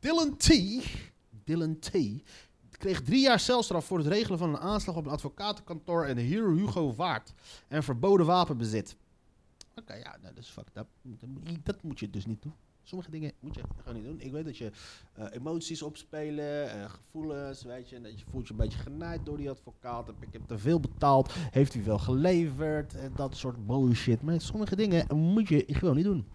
Dylan 0.00 0.36
T. 0.36 0.52
Dylan 1.44 1.78
T. 1.78 1.90
kreeg 2.80 3.02
drie 3.02 3.20
jaar 3.20 3.40
celstraf 3.40 3.84
voor 3.84 3.98
het 3.98 4.06
regelen 4.06 4.38
van 4.38 4.48
een 4.48 4.60
aanslag 4.60 4.96
op 4.96 5.06
een 5.06 5.12
advocatenkantoor 5.12 6.04
en 6.04 6.16
de 6.16 6.22
heer 6.22 6.50
Hugo 6.50 6.94
Waard. 6.94 7.32
En 7.68 7.82
verboden 7.82 8.26
wapenbezit. 8.26 8.96
Oké, 9.74 9.94
ja, 9.94 10.16
nou, 10.22 10.34
dat 10.34 10.44
is 10.44 10.48
fucked 10.48 10.76
up. 10.76 10.86
Dat 11.62 11.82
moet 11.82 12.00
je 12.00 12.10
dus 12.10 12.26
niet 12.26 12.42
doen. 12.42 12.54
Sommige 12.82 13.10
dingen 13.10 13.32
moet 13.40 13.54
je 13.54 13.62
gewoon 13.76 13.94
niet 13.94 14.04
doen. 14.04 14.20
Ik 14.20 14.32
weet 14.32 14.44
dat 14.44 14.56
je 14.56 14.70
eh, 15.12 15.26
emoties 15.30 15.82
opspelen, 15.82 16.70
eh, 16.70 16.90
gevoelens, 16.90 17.62
weet 17.62 17.88
je. 17.88 17.96
En 17.96 18.02
dat 18.02 18.18
je 18.18 18.24
voelt 18.30 18.46
je 18.46 18.52
een 18.52 18.58
beetje 18.58 18.78
genaaid 18.78 19.24
door 19.24 19.36
die 19.36 19.50
advocaat. 19.50 20.06
Heb 20.06 20.16
ik 20.20 20.32
heb 20.32 20.46
te 20.46 20.58
veel 20.58 20.80
betaald. 20.80 21.32
Heeft 21.34 21.72
hij 21.72 21.84
wel 21.84 21.98
geleverd? 21.98 22.94
En 22.94 23.12
dat 23.16 23.36
soort 23.36 23.66
bullshit. 23.66 24.22
Maar 24.22 24.40
sommige 24.40 24.76
dingen 24.76 25.16
moet 25.16 25.48
je 25.48 25.64
gewoon 25.66 25.96
niet 25.96 26.04
doen. 26.04 26.26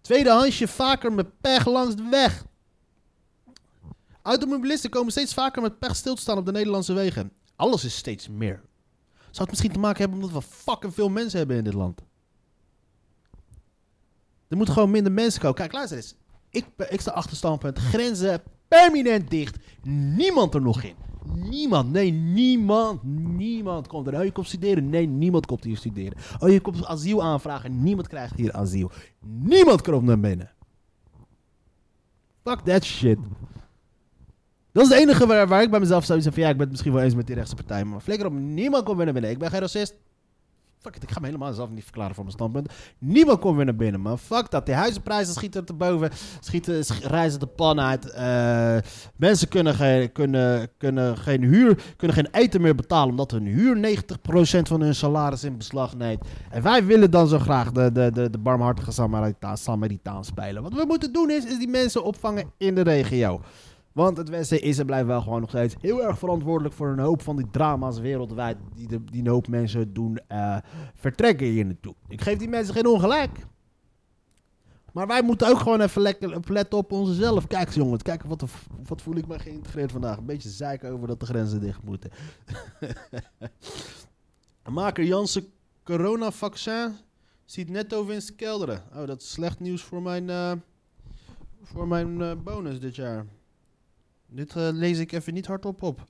Tweedehandsje 0.00 0.68
vaker 0.68 1.12
met 1.12 1.40
pech 1.40 1.66
langs 1.66 1.96
de 1.96 2.08
weg. 2.10 2.46
Automobilisten 4.26 4.90
komen 4.90 5.12
steeds 5.12 5.34
vaker 5.34 5.62
met 5.62 5.78
pech 5.78 5.96
stil 5.96 6.14
te 6.14 6.20
staan 6.20 6.38
op 6.38 6.46
de 6.46 6.52
Nederlandse 6.52 6.92
wegen. 6.92 7.32
Alles 7.56 7.84
is 7.84 7.96
steeds 7.96 8.28
meer. 8.28 8.62
Zou 9.18 9.30
het 9.30 9.48
misschien 9.48 9.72
te 9.72 9.78
maken 9.78 9.98
hebben 9.98 10.18
omdat 10.22 10.42
we 10.42 10.48
fucking 10.48 10.94
veel 10.94 11.08
mensen 11.08 11.38
hebben 11.38 11.56
in 11.56 11.64
dit 11.64 11.72
land? 11.72 12.00
Er 14.48 14.56
moeten 14.56 14.74
gewoon 14.74 14.90
minder 14.90 15.12
mensen 15.12 15.40
komen. 15.40 15.56
Kijk, 15.56 15.72
luister 15.72 15.96
eens. 15.96 16.14
Ik, 16.50 16.66
ik 16.88 17.00
sta 17.00 17.10
achter 17.10 17.36
standpunt. 17.36 17.78
Grenzen 17.78 18.42
permanent 18.68 19.30
dicht. 19.30 19.56
Niemand 19.82 20.54
er 20.54 20.62
nog 20.62 20.82
in. 20.82 20.96
Niemand. 21.24 21.92
Nee, 21.92 22.10
niemand. 22.10 23.02
Niemand 23.02 23.86
komt 23.86 24.06
er. 24.06 24.18
Oh, 24.18 24.24
je 24.24 24.32
komt 24.32 24.46
studeren. 24.46 24.90
Nee, 24.90 25.06
niemand 25.06 25.46
komt 25.46 25.64
hier 25.64 25.76
studeren. 25.76 26.18
Oh, 26.38 26.48
je 26.48 26.60
komt 26.60 26.84
asiel 26.84 27.22
aanvragen. 27.22 27.82
Niemand 27.82 28.08
krijgt 28.08 28.36
hier 28.36 28.52
asiel. 28.52 28.90
Niemand 29.20 29.82
komt 29.82 30.02
naar 30.02 30.20
binnen. 30.20 30.50
Fuck 32.42 32.60
that 32.60 32.84
shit. 32.84 33.18
Dat 34.76 34.84
is 34.84 34.90
het 34.90 35.00
enige 35.00 35.26
waar, 35.26 35.48
waar 35.48 35.62
ik 35.62 35.70
bij 35.70 35.80
mezelf 35.80 36.04
zou 36.04 36.20
zeggen 36.20 36.32
van 36.32 36.42
ja, 36.42 36.48
ik 36.48 36.54
ben 36.56 36.62
het 36.62 36.70
misschien 36.70 36.92
wel 36.92 37.02
eens 37.02 37.14
met 37.14 37.26
die 37.26 37.34
rechtse 37.34 37.54
partij. 37.54 37.84
Maar 37.84 38.00
flikker 38.00 38.26
op, 38.26 38.32
niemand 38.32 38.84
komt 38.84 38.96
binnen 38.96 39.14
binnen. 39.14 39.32
Ik 39.32 39.38
ben 39.38 39.50
geen 39.50 39.60
racist. 39.60 39.94
Fuck 40.78 40.96
it, 40.96 41.02
ik 41.02 41.10
ga 41.10 41.20
me 41.20 41.26
helemaal 41.26 41.52
zelf 41.52 41.70
niet 41.70 41.82
verklaren 41.84 42.14
voor 42.14 42.24
mijn 42.24 42.36
standpunt. 42.36 42.72
Niemand 42.98 43.38
komt 43.38 43.56
weer 43.56 43.64
naar 43.64 43.76
binnen, 43.76 44.00
man. 44.00 44.18
Fuck 44.18 44.50
dat. 44.50 44.66
Die 44.66 44.74
huizenprijzen 44.74 45.34
schieten 45.34 45.64
te 45.64 45.72
boven. 45.72 46.10
Schieten, 46.40 46.84
sch- 46.84 47.00
reizen 47.04 47.40
de 47.40 47.46
pan 47.46 47.80
uit. 47.80 48.10
Eh, 48.10 48.76
mensen 49.16 49.48
kunnen 49.48 49.74
geen, 49.74 50.12
kunnen, 50.12 50.68
kunnen 50.78 51.16
geen 51.18 51.42
huur, 51.42 51.78
kunnen 51.96 52.16
geen 52.16 52.28
eten 52.32 52.60
meer 52.60 52.74
betalen. 52.74 53.10
Omdat 53.10 53.30
hun 53.30 53.46
huur 53.46 53.76
90% 53.76 54.68
van 54.68 54.80
hun 54.80 54.94
salaris 54.94 55.44
in 55.44 55.56
beslag 55.56 55.96
neemt. 55.96 56.24
En 56.50 56.62
wij 56.62 56.84
willen 56.84 57.10
dan 57.10 57.28
zo 57.28 57.38
graag 57.38 57.72
de, 57.72 57.92
de, 57.92 58.10
de, 58.12 58.30
de 58.30 58.38
barmhartige 58.38 58.92
Samarita- 58.92 59.56
Samaritaan 59.56 60.24
spelen. 60.24 60.62
Wat 60.62 60.72
we 60.74 60.84
moeten 60.86 61.12
doen 61.12 61.30
is, 61.30 61.44
is 61.44 61.58
die 61.58 61.68
mensen 61.68 62.04
opvangen 62.04 62.50
in 62.56 62.74
de 62.74 62.80
regio. 62.82 63.40
Want 63.96 64.16
het 64.16 64.28
Westen 64.28 64.62
is 64.62 64.78
en 64.78 64.86
blijft 64.86 65.06
wel 65.06 65.20
gewoon 65.20 65.40
nog 65.40 65.48
steeds 65.48 65.74
heel 65.80 66.02
erg 66.02 66.18
verantwoordelijk 66.18 66.74
voor 66.74 66.88
een 66.88 66.98
hoop 66.98 67.22
van 67.22 67.36
die 67.36 67.50
drama's 67.50 67.98
wereldwijd. 67.98 68.56
Die, 68.74 69.04
die 69.04 69.20
een 69.20 69.26
hoop 69.26 69.48
mensen 69.48 69.92
doen 69.92 70.18
eh, 70.26 70.56
vertrekken 70.94 71.46
hier 71.46 71.66
naartoe. 71.66 71.94
Ik 72.08 72.20
geef 72.20 72.38
die 72.38 72.48
mensen 72.48 72.74
geen 72.74 72.86
ongelijk. 72.86 73.38
Maar 74.92 75.06
wij 75.06 75.22
moeten 75.22 75.48
ook 75.48 75.58
gewoon 75.58 75.80
even 75.80 76.02
lekker 76.02 76.52
letten 76.52 76.78
op 76.78 76.92
onszelf. 76.92 77.46
Kijk 77.46 77.70
jongens, 77.70 78.02
kijk 78.02 78.22
wat, 78.22 78.44
wat 78.86 79.02
voel 79.02 79.16
ik 79.16 79.26
me 79.26 79.38
geïntegreerd 79.38 79.92
vandaag. 79.92 80.16
Een 80.16 80.26
beetje 80.26 80.48
zeiken 80.48 80.90
over 80.90 81.08
dat 81.08 81.20
de 81.20 81.26
grenzen 81.26 81.60
dicht 81.60 81.82
moeten. 81.82 82.10
Maker 84.70 85.04
Janssen 85.04 85.46
coronavaccin 85.84 86.92
ziet 87.44 87.68
netto 87.68 88.06
winst 88.06 88.34
kelderen. 88.34 88.82
Oh, 88.94 89.06
dat 89.06 89.20
is 89.20 89.30
slecht 89.30 89.60
nieuws 89.60 89.82
voor 89.82 90.02
mijn, 90.02 90.30
eh, 90.30 90.52
voor 91.62 91.88
mijn 91.88 92.22
eh, 92.22 92.32
bonus 92.44 92.80
dit 92.80 92.96
jaar. 92.96 93.26
Dit 94.26 94.56
eh, 94.56 94.68
lees 94.72 94.98
ik 94.98 95.12
even 95.12 95.34
niet 95.34 95.46
hardop 95.46 95.82
op. 95.82 96.04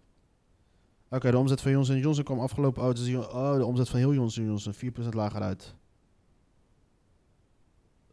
Oké, 1.10 1.30
de 1.30 1.38
omzet 1.38 1.60
van 1.60 1.70
Johnson 1.70 1.98
Johnson 1.98 2.24
kwam 2.24 2.40
afgelopen... 2.40 2.96
Hier- 2.96 3.34
oh, 3.34 3.56
de 3.56 3.64
omzet 3.64 3.88
van 3.88 3.98
heel 3.98 4.14
Johnson 4.14 4.44
Johnson 4.44 4.74
4% 4.74 5.08
lager 5.10 5.40
uit. 5.40 5.74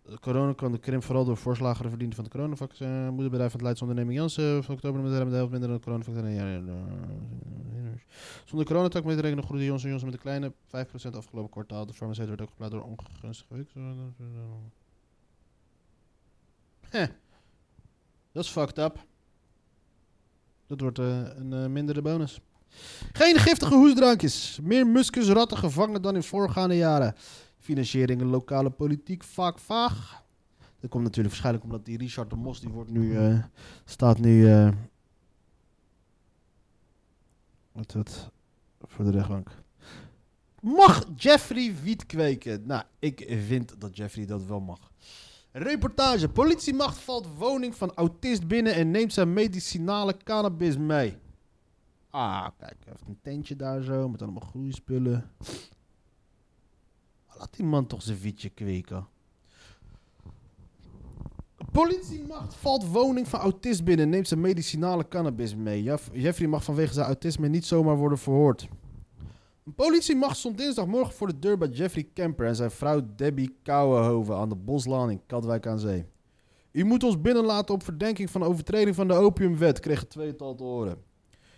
De 0.06 0.20
corona 0.20 0.54
kwam 0.54 0.72
de 0.72 0.78
krimp 0.78 1.04
vooral 1.04 1.26
door 1.26 1.36
fors 1.36 1.60
lagere 1.60 1.90
verdienen 1.90 2.16
van 2.16 2.24
de 2.24 2.30
coronavaccin. 2.30 3.08
Moederbedrijf 3.08 3.52
van 3.52 3.60
het 3.60 3.62
Leidse 3.62 3.84
onderneming 3.84 4.18
Janssen 4.18 4.64
van 4.64 4.76
oktober 4.76 5.02
met 5.02 5.30
de 5.30 5.36
helft 5.36 5.52
minder 5.52 5.70
dan 5.70 5.78
de 5.78 5.84
coronavaccin. 5.84 6.34
Ja. 6.34 6.62
Zonder 8.46 8.68
coronatak 8.68 9.04
mee 9.04 9.16
te 9.16 9.22
rekenen 9.22 9.44
groeide 9.44 9.66
Johnson 9.66 9.90
Johnson 9.90 10.10
met 10.10 10.18
een 10.20 10.24
kleine 10.24 10.54
5% 11.12 11.16
afgelopen 11.16 11.50
kwartaal. 11.50 11.86
De 11.86 11.94
farmaceut 11.94 12.28
werd 12.28 12.42
ook 12.42 12.50
geplaatst 12.50 12.76
door 12.76 12.84
ongunstige. 12.84 13.66
Heh. 16.90 17.08
Dat 18.32 18.44
is 18.44 18.50
fucked 18.50 18.78
up. 18.78 19.06
Dat 20.68 20.80
wordt 20.80 21.00
eh, 21.00 21.20
een 21.36 21.54
eh, 21.54 21.68
mindere 21.68 22.02
bonus. 22.02 22.40
Geen 23.12 23.36
giftige 23.40 23.76
hoesdrankjes. 23.76 24.60
Meer 24.62 24.88
muskusratten 24.88 25.58
gevangen 25.58 26.02
dan 26.02 26.16
in 26.16 26.24
voorgaande 26.24 26.76
jaren. 26.76 27.16
Financiering 27.60 28.22
en 28.22 28.28
lokale 28.28 28.70
politiek 28.70 29.24
vaak 29.24 29.60
vaag. 29.60 30.24
Dat 30.84 30.92
komt 30.92 31.04
natuurlijk 31.04 31.34
waarschijnlijk 31.34 31.64
omdat 31.64 31.86
die 31.86 31.98
Richard 31.98 32.30
de 32.30 32.36
Mos, 32.36 32.60
die 32.60 32.70
wordt 32.70 32.90
nu, 32.90 33.18
eh, 33.18 33.44
staat 33.86 34.20
nu, 34.20 34.48
eh, 34.52 34.70
wat 37.72 37.98
voor 38.88 39.06
de 39.06 39.12
rechtbank. 39.12 39.50
Mag 40.62 41.06
Jeffrey 41.16 41.76
wiet 41.84 42.06
kweken? 42.06 42.66
Nou, 42.66 42.84
ik 43.00 43.26
vind 43.48 43.76
dat 43.78 43.98
Jeffrey 43.98 44.26
dat 44.26 44.46
wel 44.46 44.60
mag. 44.60 44.92
Reportage. 45.56 46.30
Politiemacht 46.30 46.98
valt 46.98 47.28
woning 47.38 47.76
van 47.76 47.92
autist 47.96 48.48
binnen 48.48 48.74
en 48.74 48.92
neemt 48.92 49.14
zijn 49.14 49.34
medicinale 49.34 50.18
cannabis 50.24 50.78
mee. 50.78 51.18
Ah, 52.10 52.48
kijk, 52.58 52.76
heeft 52.86 53.08
een 53.08 53.20
tentje 53.22 53.56
daar 53.56 53.82
zo 53.82 54.10
met 54.10 54.22
allemaal 54.22 54.48
groeispullen. 54.50 55.32
Laat 57.38 57.56
die 57.56 57.66
man 57.66 57.88
toch 57.88 58.02
zijn 58.02 58.20
wietje 58.20 58.50
kweken. 58.50 59.08
Politiemacht 61.72 62.56
valt 62.56 62.88
woning 62.92 63.28
van 63.28 63.40
autist 63.40 63.84
binnen 63.84 64.06
en 64.06 64.12
neemt 64.12 64.28
zijn 64.28 64.42
medicinale 64.42 65.08
cannabis 65.08 65.56
mee. 65.56 65.84
Jeff- 65.84 66.10
Jeffrey 66.14 66.48
mag 66.48 66.64
vanwege 66.64 66.94
zijn 66.94 67.06
autisme 67.06 67.48
niet 67.48 67.66
zomaar 67.66 67.96
worden 67.98 68.18
verhoord. 68.18 68.68
Een 69.66 69.76
politiemacht 69.76 70.38
stond 70.38 70.58
dinsdagmorgen 70.58 71.14
voor 71.14 71.28
de 71.28 71.40
deur 71.40 71.58
bij 71.58 71.68
Jeffrey 71.68 72.08
Kemper 72.14 72.48
en 72.48 72.56
zijn 72.56 72.72
vrouw 72.72 73.02
Debbie 73.16 73.56
Kouwenhoven 73.64 74.36
aan 74.36 74.50
de 74.50 74.56
Boslaan 74.56 75.10
in 75.10 75.22
Katwijk 75.28 75.68
aan 75.68 75.80
Zee. 75.80 76.06
U 76.72 76.84
moet 76.84 77.04
ons 77.04 77.22
binnenlaten 77.22 77.76
op 77.76 77.84
verdenking 77.84 78.30
van 78.30 78.44
overtreding 78.44 78.96
van 78.96 79.08
de 79.08 79.14
opiumwet, 79.14 79.80
kreeg 79.80 80.00
het 80.00 80.10
tweetal 80.10 80.56
te 80.56 80.64
horen. 80.64 80.98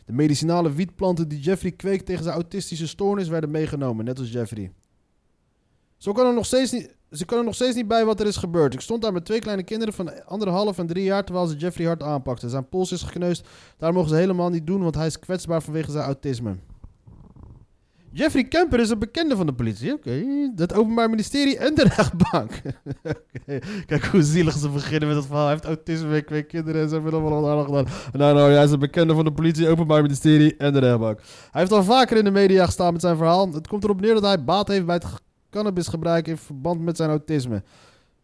De 0.06 0.14
medicinale 0.14 0.74
wietplanten 0.74 1.28
die 1.28 1.40
Jeffrey 1.40 1.72
kweekt 1.72 2.06
tegen 2.06 2.24
zijn 2.24 2.36
autistische 2.36 2.88
stoornis 2.88 3.28
werden 3.28 3.52
meegenomen, 3.52 4.06
net 4.06 4.20
als 4.20 4.32
Jeffrey. 4.32 4.64
Nog 4.64 4.74
ze 6.00 7.26
kan 7.26 7.38
er 7.38 7.44
nog 7.44 7.56
steeds 7.56 7.76
niet 7.76 7.88
bij 7.88 8.06
wat 8.06 8.20
er 8.20 8.28
is 8.28 8.38
gebeurd. 8.38 8.74
Ik 8.74 8.82
stond 8.82 9.02
daar 9.02 9.14
met 9.14 9.26
twee 9.26 9.40
kleine 9.40 9.64
kinderen 9.64 9.94
van 9.94 10.26
anderhalf 10.26 10.78
en 10.78 10.88
drie 10.88 11.04
jaar 11.04 11.24
terwijl 11.24 11.48
ze 11.48 11.56
Jeffrey 11.56 11.86
hard 11.86 12.04
aanpakten. 12.04 12.50
Zijn 12.50 12.70
pols 12.70 12.92
is 12.92 13.02
gekneusd, 13.02 13.48
daar 13.78 13.94
mogen 13.94 14.10
ze 14.10 14.16
helemaal 14.16 14.50
niet 14.50 14.68
doen, 14.68 14.82
want 14.82 14.96
hij 14.96 15.06
is 15.06 15.20
kwetsbaar 15.20 15.62
vanwege 15.62 15.92
zijn 15.92 16.06
autisme. 16.06 16.56
Jeffrey 18.18 18.44
Kemper 18.44 18.80
is 18.80 18.90
een 18.90 19.00
bekende 19.00 19.36
van 19.36 19.46
de 19.46 19.54
politie. 19.54 19.94
Oké, 19.94 20.24
het 20.56 20.74
Openbaar 20.74 21.10
Ministerie 21.10 21.58
en 21.58 21.76
de 21.76 21.84
rechtbank. 21.84 22.52
Oké, 23.04 23.60
Kijk 23.86 24.06
hoe 24.06 24.24
zielig 24.24 24.54
ze 24.58 24.70
beginnen 24.70 25.08
met 25.08 25.18
het 25.18 25.26
verhaal. 25.26 25.44
Hij 25.44 25.54
heeft 25.54 25.66
autisme, 25.66 26.16
ik 26.16 26.30
weet 26.30 26.48
kinderen 26.48 26.82
en 26.82 26.88
ze 26.88 26.94
hebben 26.94 27.14
allemaal 27.14 27.56
wat 27.56 27.66
gedaan. 27.66 27.86
Nou, 28.12 28.36
nou, 28.36 28.52
hij 28.52 28.64
is 28.64 28.72
een 28.72 28.80
bekende 28.80 29.14
van 29.14 29.26
de 29.26 29.32
politie, 29.32 29.70
Openbaar 29.70 30.02
Ministerie 30.02 30.56
en 30.58 30.74
de 30.74 30.80
rechtbank. 30.80 31.20
Hij 31.52 31.62
heeft 31.62 31.72
al 31.72 31.84
vaker 31.84 32.18
in 32.18 32.24
de 32.24 32.32
media 32.32 32.66
gestaan 32.66 32.94
met 32.94 33.02
zijn 33.02 33.18
verhaal. 33.18 33.54
Het 33.54 33.68
komt 33.68 33.84
erop 33.84 34.02
neer 34.02 34.14
dat 34.14 34.24
hij 34.24 34.44
baat 34.44 34.68
heeft 34.68 34.86
bij 34.86 34.96
het 34.96 35.06
cannabisgebruik 35.50 36.28
in 36.28 36.38
verband 36.38 36.82
met 36.82 36.98
zijn 36.98 37.10
autisme. 37.10 37.64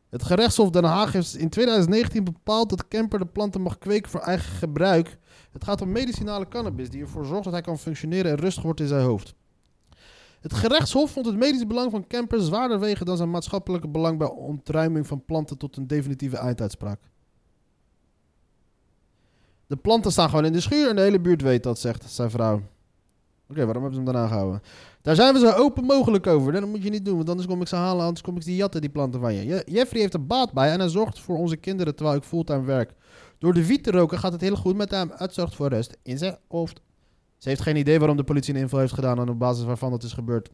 Het 0.10 0.24
gerechtshof 0.24 0.70
Den 0.70 0.84
Haag 0.84 1.12
heeft 1.12 1.38
in 1.38 1.50
2019 1.50 2.24
bepaald 2.24 2.70
dat 2.70 2.88
Kemper 2.88 3.20
de 3.20 3.26
planten 3.26 3.62
mag 3.62 3.78
kweken 3.78 4.12
voor 4.12 4.22
eigen 4.22 4.56
gebruik. 4.56 5.18
Het 5.52 5.64
gaat 5.64 5.82
om 5.82 5.92
medicinale 5.92 6.48
cannabis 6.48 6.90
die 6.90 7.02
ervoor 7.02 7.26
zorgt 7.26 7.44
dat 7.44 7.54
hij 7.54 7.62
kan 7.62 7.80
functioneren 7.80 8.32
en 8.32 8.38
rustig 8.38 8.64
wordt 8.64 8.80
in 8.80 8.88
zijn 8.88 9.04
hoofd. 9.06 9.36
Het 10.42 10.54
gerechtshof 10.54 11.12
vond 11.12 11.26
het 11.26 11.36
medisch 11.38 11.68
belang 11.68 11.92
van 11.92 12.08
Kemper 12.08 12.42
zwaarder 12.42 12.80
wegen 12.80 13.06
dan 13.06 13.18
zijn 13.18 13.30
maatschappelijke 13.32 13.88
belang 13.88 14.18
bij 14.18 14.28
ontruiming 14.28 15.08
van 15.08 15.26
planten 15.26 15.58
tot 15.58 15.78
een 15.78 15.88
definitieve 15.88 16.38
einduitspraak. 16.38 17.00
De 19.68 19.76
planten 19.78 20.12
staan 20.12 20.30
gewoon 20.30 20.46
in 20.46 20.54
de 20.54 20.60
schuur 20.60 20.90
en 20.90 20.96
de 20.96 21.02
hele 21.02 21.20
buurt 21.20 21.42
weet 21.42 21.64
dat, 21.64 21.80
zegt 21.80 22.12
zijn 22.12 22.30
vrouw. 22.30 22.62
Oké, 23.50 23.66
waarom 23.66 23.84
hebben 23.84 23.94
ze 23.94 24.02
hem 24.02 24.14
daarna 24.14 24.28
gehouden? 24.28 24.62
Daar 25.02 25.16
zijn 25.16 25.34
we 25.34 25.40
zo 25.40 25.52
open 25.52 25.84
mogelijk 25.84 26.28
over. 26.28 26.52
Dat 26.52 26.66
moet 26.66 26.84
je 26.84 26.90
niet 26.90 27.06
doen, 27.06 27.16
want 27.16 27.30
anders 27.30 27.48
kom 27.48 27.62
ik 27.62 27.68
ze 27.68 27.76
halen, 27.76 28.02
anders 28.06 28.22
kom 28.22 28.36
ik 28.36 28.44
die 28.44 28.56
jatten, 28.56 28.82
die 28.82 28.90
planten 28.90 29.20
van 29.22 29.34
je. 29.34 29.46
Je- 29.46 29.64
Jeffrey 29.66 30.02
heeft 30.02 30.14
er 30.14 30.26
baat 30.26 30.54
bij 30.54 30.72
en 30.72 30.80
hij 30.80 30.90
zorgt 30.90 31.20
voor 31.20 31.38
onze 31.38 31.56
kinderen 31.58 31.96
terwijl 31.96 32.18
ik 32.18 32.24
fulltime 32.24 32.64
werk. 32.64 32.94
Door 33.38 33.54
de 33.54 33.66
wiet 33.66 33.84
te 33.84 33.92
roken 33.92 34.20
gaat 34.20 34.32
het 34.32 34.42
heel 34.42 34.56
goed 34.56 34.76
met 34.76 34.92
hem. 34.92 35.12
Het 35.16 35.34
zorgt 35.34 35.56
voor 35.56 35.68
rust 35.70 35.98
in 36.04 36.18
zijn 36.18 36.38
hoofd. 36.48 36.82
Ze 37.42 37.50
heeft 37.50 37.62
geen 37.62 37.76
idee 37.76 37.98
waarom 37.98 38.18
de 38.18 38.24
politie 38.24 38.54
een 38.54 38.60
inval 38.60 38.80
heeft 38.80 38.94
gedaan 38.94 39.20
en 39.20 39.30
op 39.30 39.40
basis 39.40 39.66
waarvan 39.66 39.92
het 39.92 40.04
is 40.04 40.14
gebeurd. 40.14 40.50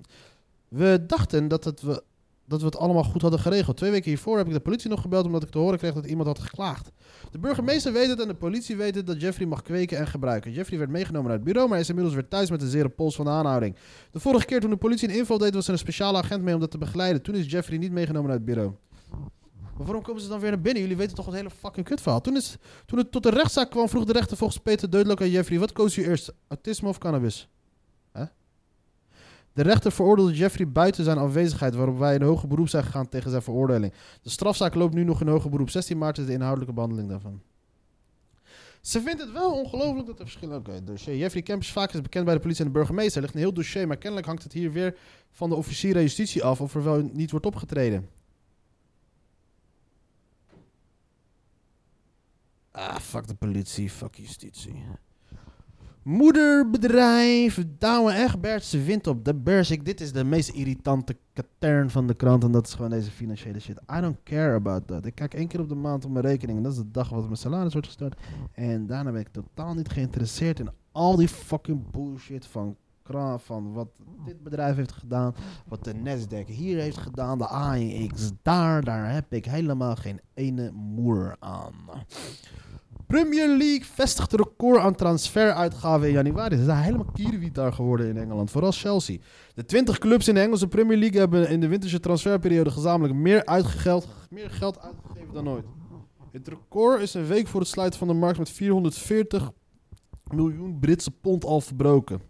We 0.67 1.03
dachten 1.07 1.47
dat, 1.47 1.63
het 1.63 1.81
we, 1.81 2.03
dat 2.45 2.59
we 2.59 2.65
het 2.65 2.77
allemaal 2.77 3.03
goed 3.03 3.21
hadden 3.21 3.39
geregeld. 3.39 3.77
Twee 3.77 3.91
weken 3.91 4.09
hiervoor 4.09 4.37
heb 4.37 4.47
ik 4.47 4.53
de 4.53 4.59
politie 4.59 4.89
nog 4.89 5.01
gebeld 5.01 5.25
omdat 5.25 5.43
ik 5.43 5.49
te 5.49 5.57
horen 5.57 5.77
kreeg 5.77 5.93
dat 5.93 6.05
iemand 6.05 6.27
had 6.27 6.39
geklaagd. 6.39 6.91
De 7.31 7.39
burgemeester 7.39 7.93
weet 7.93 8.09
het 8.09 8.21
en 8.21 8.27
de 8.27 8.33
politie 8.33 8.75
weet 8.75 8.95
het 8.95 9.07
dat 9.07 9.21
Jeffrey 9.21 9.47
mag 9.47 9.61
kweken 9.61 9.97
en 9.97 10.07
gebruiken. 10.07 10.51
Jeffrey 10.51 10.79
werd 10.79 10.91
meegenomen 10.91 11.27
naar 11.27 11.37
het 11.37 11.45
bureau, 11.45 11.69
maar 11.69 11.79
is 11.79 11.89
inmiddels 11.89 12.15
weer 12.15 12.27
thuis 12.27 12.49
met 12.49 12.61
een 12.61 12.69
zere 12.69 12.89
pols 12.89 13.15
van 13.15 13.25
de 13.25 13.31
aanhouding. 13.31 13.75
De 14.11 14.19
vorige 14.19 14.45
keer 14.45 14.59
toen 14.59 14.69
de 14.69 14.77
politie 14.77 15.09
een 15.09 15.15
inval 15.15 15.37
deed, 15.37 15.53
was 15.53 15.67
er 15.67 15.73
een 15.73 15.79
speciale 15.79 16.17
agent 16.17 16.43
mee 16.43 16.53
om 16.53 16.59
dat 16.59 16.71
te 16.71 16.77
begeleiden. 16.77 17.21
Toen 17.21 17.35
is 17.35 17.51
Jeffrey 17.51 17.77
niet 17.77 17.91
meegenomen 17.91 18.27
naar 18.27 18.37
het 18.37 18.45
bureau. 18.45 18.73
Maar 19.77 19.85
waarom 19.85 20.03
komen 20.03 20.21
ze 20.21 20.27
dan 20.27 20.39
weer 20.39 20.49
naar 20.49 20.61
binnen? 20.61 20.81
Jullie 20.81 20.97
weten 20.97 21.15
toch 21.15 21.25
het 21.25 21.35
hele 21.35 21.49
fucking 21.49 21.85
kutverhaal. 21.85 22.21
Toen, 22.21 22.35
is, 22.35 22.55
toen 22.85 22.97
het 22.97 23.11
tot 23.11 23.23
de 23.23 23.29
rechtszaak 23.29 23.69
kwam, 23.69 23.89
vroeg 23.89 24.05
de 24.05 24.13
rechter 24.13 24.37
volgens 24.37 24.59
Peter 24.59 24.89
Deutelijk 24.89 25.21
aan 25.21 25.29
Jeffrey... 25.29 25.59
wat 25.59 25.71
koos 25.71 25.97
u 25.97 26.05
eerst, 26.05 26.33
autisme 26.47 26.87
of 26.87 26.97
cannabis? 26.97 27.47
De 29.57 29.63
rechter 29.63 29.91
veroordeelde 29.91 30.33
Jeffrey 30.33 30.67
buiten 30.67 31.03
zijn 31.03 31.19
aanwezigheid... 31.19 31.75
waarop 31.75 31.97
wij 31.97 32.15
in 32.15 32.21
hoger 32.21 32.47
beroep 32.47 32.69
zijn 32.69 32.83
gegaan 32.83 33.09
tegen 33.09 33.29
zijn 33.29 33.41
veroordeling. 33.41 33.93
De 34.21 34.29
strafzaak 34.29 34.75
loopt 34.75 34.93
nu 34.93 35.03
nog 35.03 35.21
in 35.21 35.27
hoger 35.27 35.49
beroep. 35.49 35.69
16 35.69 35.97
maart 35.97 36.17
is 36.17 36.25
de 36.25 36.31
inhoudelijke 36.31 36.73
behandeling 36.73 37.09
daarvan. 37.09 37.41
Ze 38.81 39.01
vindt 39.01 39.21
het 39.21 39.31
wel 39.31 39.51
ongelooflijk 39.51 40.07
dat 40.07 40.19
er 40.19 40.25
verschillen... 40.25 40.57
Oké, 40.57 40.83
dossier. 40.83 41.15
Jeffrey 41.15 41.41
Kemp 41.41 41.63
vaak 41.63 41.93
is 41.93 42.01
bekend 42.01 42.25
bij 42.25 42.33
de 42.33 42.39
politie 42.39 42.65
en 42.65 42.71
de 42.71 42.77
burgemeester. 42.77 43.15
Er 43.15 43.21
ligt 43.21 43.33
een 43.33 43.39
heel 43.39 43.53
dossier, 43.53 43.87
maar 43.87 43.97
kennelijk 43.97 44.27
hangt 44.27 44.43
het 44.43 44.53
hier 44.53 44.71
weer... 44.71 44.97
van 45.31 45.49
de 45.49 45.55
officier 45.55 46.01
justitie 46.01 46.43
af 46.43 46.61
of 46.61 46.75
er 46.75 46.83
wel 46.83 47.09
niet 47.13 47.31
wordt 47.31 47.45
opgetreden. 47.45 48.09
Ah, 52.77 52.95
fuck 52.95 53.27
de 53.27 53.33
politie, 53.33 53.89
fuck 53.89 54.15
justitie. 54.15 54.83
Moederbedrijf 56.03 57.65
Douwe 57.77 58.13
Egbertse 58.13 58.83
wint 58.83 59.07
op 59.07 59.25
de 59.25 59.35
beurs. 59.35 59.71
Ik, 59.71 59.85
dit 59.85 60.01
is 60.01 60.11
de 60.11 60.23
meest 60.23 60.49
irritante 60.49 61.17
katern 61.33 61.89
van 61.89 62.07
de 62.07 62.13
krant. 62.13 62.43
En 62.43 62.51
dat 62.51 62.67
is 62.67 62.73
gewoon 62.73 62.89
deze 62.89 63.11
financiële 63.11 63.59
shit. 63.59 63.79
I 63.97 64.01
don't 64.01 64.17
care 64.23 64.55
about 64.55 64.87
that. 64.87 65.05
Ik 65.05 65.15
kijk 65.15 65.33
één 65.33 65.47
keer 65.47 65.59
op 65.59 65.69
de 65.69 65.75
maand 65.75 66.05
op 66.05 66.11
mijn 66.11 66.25
rekening. 66.25 66.57
En 66.57 66.63
dat 66.63 66.71
is 66.71 66.77
de 66.77 66.91
dag 66.91 67.09
waarop 67.09 67.27
mijn 67.27 67.39
salaris 67.39 67.73
wordt 67.73 67.87
gestort. 67.87 68.19
En 68.51 68.87
daarna 68.87 69.11
ben 69.11 69.21
ik 69.21 69.29
totaal 69.31 69.73
niet 69.73 69.89
geïnteresseerd 69.89 70.59
in 70.59 70.69
al 70.91 71.15
die 71.15 71.27
fucking 71.27 71.91
bullshit 71.91 72.45
van 72.45 72.75
van 73.37 73.73
wat 73.73 73.87
dit 74.25 74.43
bedrijf 74.43 74.75
heeft 74.75 74.91
gedaan, 74.91 75.35
wat 75.67 75.83
de 75.83 75.93
Nasdaq 75.93 76.45
hier 76.45 76.79
heeft 76.79 76.97
gedaan, 76.97 77.37
de 77.37 77.47
AEX 77.47 78.31
daar, 78.41 78.83
daar 78.83 79.13
heb 79.13 79.33
ik 79.33 79.45
helemaal 79.45 79.95
geen 79.95 80.19
ene 80.33 80.71
moer 80.71 81.35
aan. 81.39 81.73
Premier 83.07 83.47
League 83.47 83.85
vestigt 83.85 84.33
record 84.33 84.81
aan 84.81 84.95
transferuitgaven 84.95 86.07
in 86.07 86.13
januari. 86.13 86.57
Ze 86.57 86.63
zijn 86.63 86.83
helemaal 86.83 87.11
kierwiet 87.13 87.55
daar 87.55 87.73
geworden 87.73 88.07
in 88.07 88.17
Engeland, 88.17 88.51
vooral 88.51 88.71
Chelsea. 88.71 89.17
De 89.53 89.65
20 89.65 89.97
clubs 89.97 90.27
in 90.27 90.33
de 90.33 90.41
Engelse 90.41 90.67
Premier 90.67 90.97
League 90.97 91.19
hebben 91.19 91.49
in 91.49 91.59
de 91.59 91.67
winterse 91.67 91.99
transferperiode 91.99 92.71
gezamenlijk 92.71 93.19
meer, 93.19 93.45
uitgegeld, 93.45 94.07
meer 94.29 94.49
geld 94.49 94.79
uitgegeven 94.79 95.33
dan 95.33 95.49
ooit. 95.49 95.65
Het 96.31 96.47
record 96.47 97.01
is 97.01 97.13
een 97.13 97.25
week 97.25 97.47
voor 97.47 97.59
het 97.59 97.69
sluiten 97.69 97.99
van 97.99 98.07
de 98.07 98.13
markt 98.13 98.37
met 98.37 98.49
440 98.49 99.51
miljoen 100.31 100.79
Britse 100.79 101.11
pond 101.11 101.45
al 101.45 101.61
verbroken. 101.61 102.21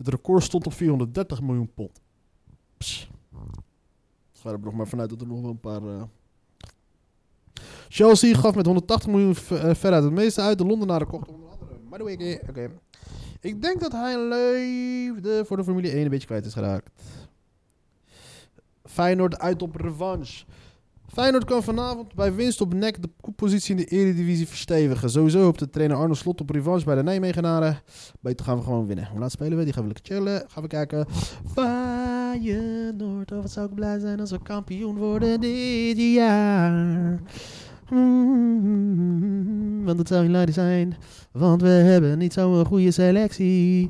Het 0.00 0.08
record 0.08 0.42
stond 0.42 0.66
op 0.66 0.72
430 0.72 1.40
miljoen 1.40 1.70
pond. 1.74 2.00
Pss. 2.76 3.10
Ga 4.32 4.50
er 4.50 4.60
nog 4.60 4.74
maar 4.74 4.88
vanuit 4.88 5.10
dat 5.10 5.20
er 5.20 5.26
nog 5.26 5.40
wel 5.40 5.50
een 5.50 5.60
paar... 5.60 5.82
eh, 5.82 6.02
Chelsea 7.88 8.34
gaf 8.34 8.54
met 8.54 8.66
180 8.66 9.10
miljoen 9.10 9.34
eh, 9.34 9.74
veruit 9.74 10.04
het 10.04 10.12
meeste 10.12 10.40
uit. 10.40 10.58
De 10.58 10.66
Londenaren 10.66 11.06
kochten 11.06 11.34
onder 11.34 11.48
andere 11.48 11.78
Madueke. 11.88 12.42
Oké. 12.48 12.70
Ik 13.40 13.62
denk 13.62 13.80
dat 13.80 13.92
hij 13.92 14.18
leefde 14.18 15.44
voor 15.44 15.56
de 15.56 15.64
Formule 15.64 15.90
1 15.90 16.02
een 16.02 16.08
beetje 16.10 16.26
kwijt 16.26 16.46
is 16.46 16.52
geraakt. 16.52 16.90
Feyenoord 18.84 19.38
uit 19.38 19.62
op 19.62 19.74
revanche. 19.74 20.44
Feyenoord 21.12 21.44
kan 21.44 21.62
vanavond 21.62 22.14
bij 22.14 22.34
winst 22.34 22.60
op 22.60 22.74
nek 22.74 23.02
de 23.02 23.08
koppositie 23.20 23.70
in 23.70 23.76
de 23.76 23.84
Eredivisie 23.84 24.46
verstevigen. 24.48 25.10
Sowieso 25.10 25.40
hoopt 25.42 25.58
de 25.58 25.70
trainer 25.70 25.96
Arno 25.96 26.14
Slot 26.14 26.40
op 26.40 26.50
revanche 26.50 26.84
bij 26.84 26.94
de 26.94 27.02
Nijmegenaren. 27.02 27.78
Beter 28.20 28.44
gaan 28.44 28.56
we 28.56 28.62
gewoon 28.62 28.86
winnen. 28.86 29.08
Hoe 29.10 29.18
laat 29.20 29.30
spelen 29.30 29.58
we? 29.58 29.64
Die 29.64 29.72
gaan 29.72 29.82
we 29.86 29.88
lekker 29.94 30.14
chillen. 30.14 30.44
Gaan 30.48 30.62
we 30.62 30.68
kijken. 30.68 31.06
Feyenoord, 31.52 33.32
oh 33.32 33.40
wat 33.42 33.50
zou 33.50 33.66
ik 33.68 33.74
blij 33.74 33.98
zijn 33.98 34.20
als 34.20 34.30
we 34.30 34.42
kampioen 34.42 34.96
worden 34.96 35.40
dit 35.40 35.98
jaar. 35.98 37.20
Mm, 38.50 39.84
want 39.84 39.98
het 39.98 40.08
zou 40.08 40.24
hilarisch 40.26 40.54
zijn. 40.54 40.94
Want 41.32 41.62
we 41.62 41.68
hebben 41.68 42.18
niet 42.18 42.32
zo'n 42.32 42.64
goede 42.64 42.90
selectie. 42.90 43.88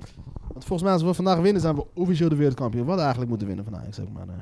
Want 0.52 0.64
volgens 0.64 0.82
mij 0.82 0.92
als 0.92 1.02
we 1.02 1.14
vandaag 1.14 1.38
winnen 1.40 1.62
zijn 1.62 1.74
we 1.74 1.84
officieel 1.94 2.28
de 2.28 2.36
wereldkampioen. 2.36 2.82
We 2.82 2.88
hadden 2.88 3.04
eigenlijk 3.06 3.30
moeten 3.30 3.48
winnen 3.48 3.64
van 3.64 3.76
Ajax 3.76 4.00
ook 4.00 4.12
maar. 4.12 4.28
eh. 4.28 4.34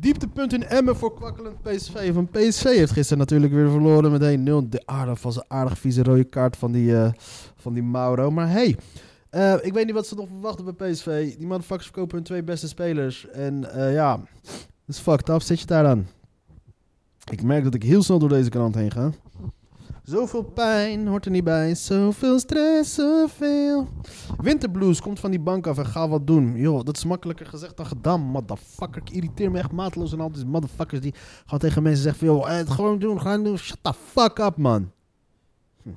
Dieptepunt 0.00 0.52
in 0.52 0.62
Emmen 0.62 0.96
voor 0.96 1.14
kwakkelend 1.14 1.62
PSV. 1.62 2.12
Van 2.12 2.28
PSV 2.28 2.62
heeft 2.62 2.92
gisteren 2.92 3.18
natuurlijk 3.18 3.52
weer 3.52 3.70
verloren 3.70 4.10
met 4.10 4.66
1-0. 4.66 4.68
De 4.68 4.82
aardig 4.84 5.22
was 5.22 5.36
een 5.36 5.44
aardig 5.48 5.78
vieze 5.78 6.02
rode 6.02 6.24
kaart 6.24 6.56
van 6.56 6.72
die, 6.72 6.96
eh, 6.96 7.12
van 7.56 7.72
die 7.72 7.82
Mauro. 7.82 8.30
Maar 8.30 8.50
hey, 8.50 8.76
eh, 9.30 9.54
ik 9.60 9.72
weet 9.72 9.84
niet 9.86 9.94
wat 9.94 10.06
ze 10.06 10.14
nog 10.14 10.28
verwachten 10.28 10.64
bij 10.64 10.90
PSV. 10.90 11.36
Die 11.36 11.46
motherfuckers 11.46 11.86
verkopen 11.86 12.16
hun 12.16 12.24
twee 12.24 12.42
beste 12.42 12.68
spelers. 12.68 13.28
En 13.28 13.72
eh, 13.72 13.92
ja, 13.92 14.16
dat 14.42 14.66
is 14.86 14.98
fucked 14.98 15.28
up. 15.28 15.42
Zit 15.42 15.60
je 15.60 15.66
daar 15.66 15.82
dan? 15.82 16.06
Ik 17.30 17.42
merk 17.42 17.64
dat 17.64 17.74
ik 17.74 17.82
heel 17.82 18.02
snel 18.02 18.18
door 18.18 18.28
deze 18.28 18.50
krant 18.50 18.74
heen 18.74 18.90
ga. 18.90 19.10
Zoveel 20.06 20.42
pijn 20.42 21.06
hoort 21.06 21.24
er 21.24 21.30
niet 21.30 21.44
bij. 21.44 21.74
Zoveel 21.74 22.38
stress, 22.38 22.94
zoveel. 22.94 23.88
Winterblues 24.38 25.00
komt 25.00 25.20
van 25.20 25.30
die 25.30 25.40
bank 25.40 25.66
af 25.66 25.78
en 25.78 25.86
ga 25.86 26.08
wat 26.08 26.26
doen. 26.26 26.56
Joh, 26.56 26.84
dat 26.84 26.96
is 26.96 27.04
makkelijker 27.04 27.46
gezegd 27.46 27.76
dan 27.76 27.86
gedaan, 27.86 28.20
motherfucker. 28.20 29.02
Ik 29.02 29.10
irriteer 29.10 29.50
me 29.50 29.58
echt 29.58 29.72
mateloos 29.72 30.12
aan 30.12 30.20
al 30.20 30.32
die 30.32 30.44
motherfuckers 30.44 31.00
die 31.00 31.14
gewoon 31.44 31.58
tegen 31.58 31.82
mensen 31.82 32.02
zeggen 32.02 32.26
van... 32.26 32.36
Joh, 32.36 32.50
eh, 32.50 32.56
het 32.56 32.70
gewoon 32.70 32.98
doen, 32.98 33.20
gewoon 33.20 33.44
doen. 33.44 33.58
Shut 33.58 33.78
the 33.82 33.92
fuck 33.92 34.38
up, 34.38 34.56
man. 34.56 34.90
Hm. 35.82 35.90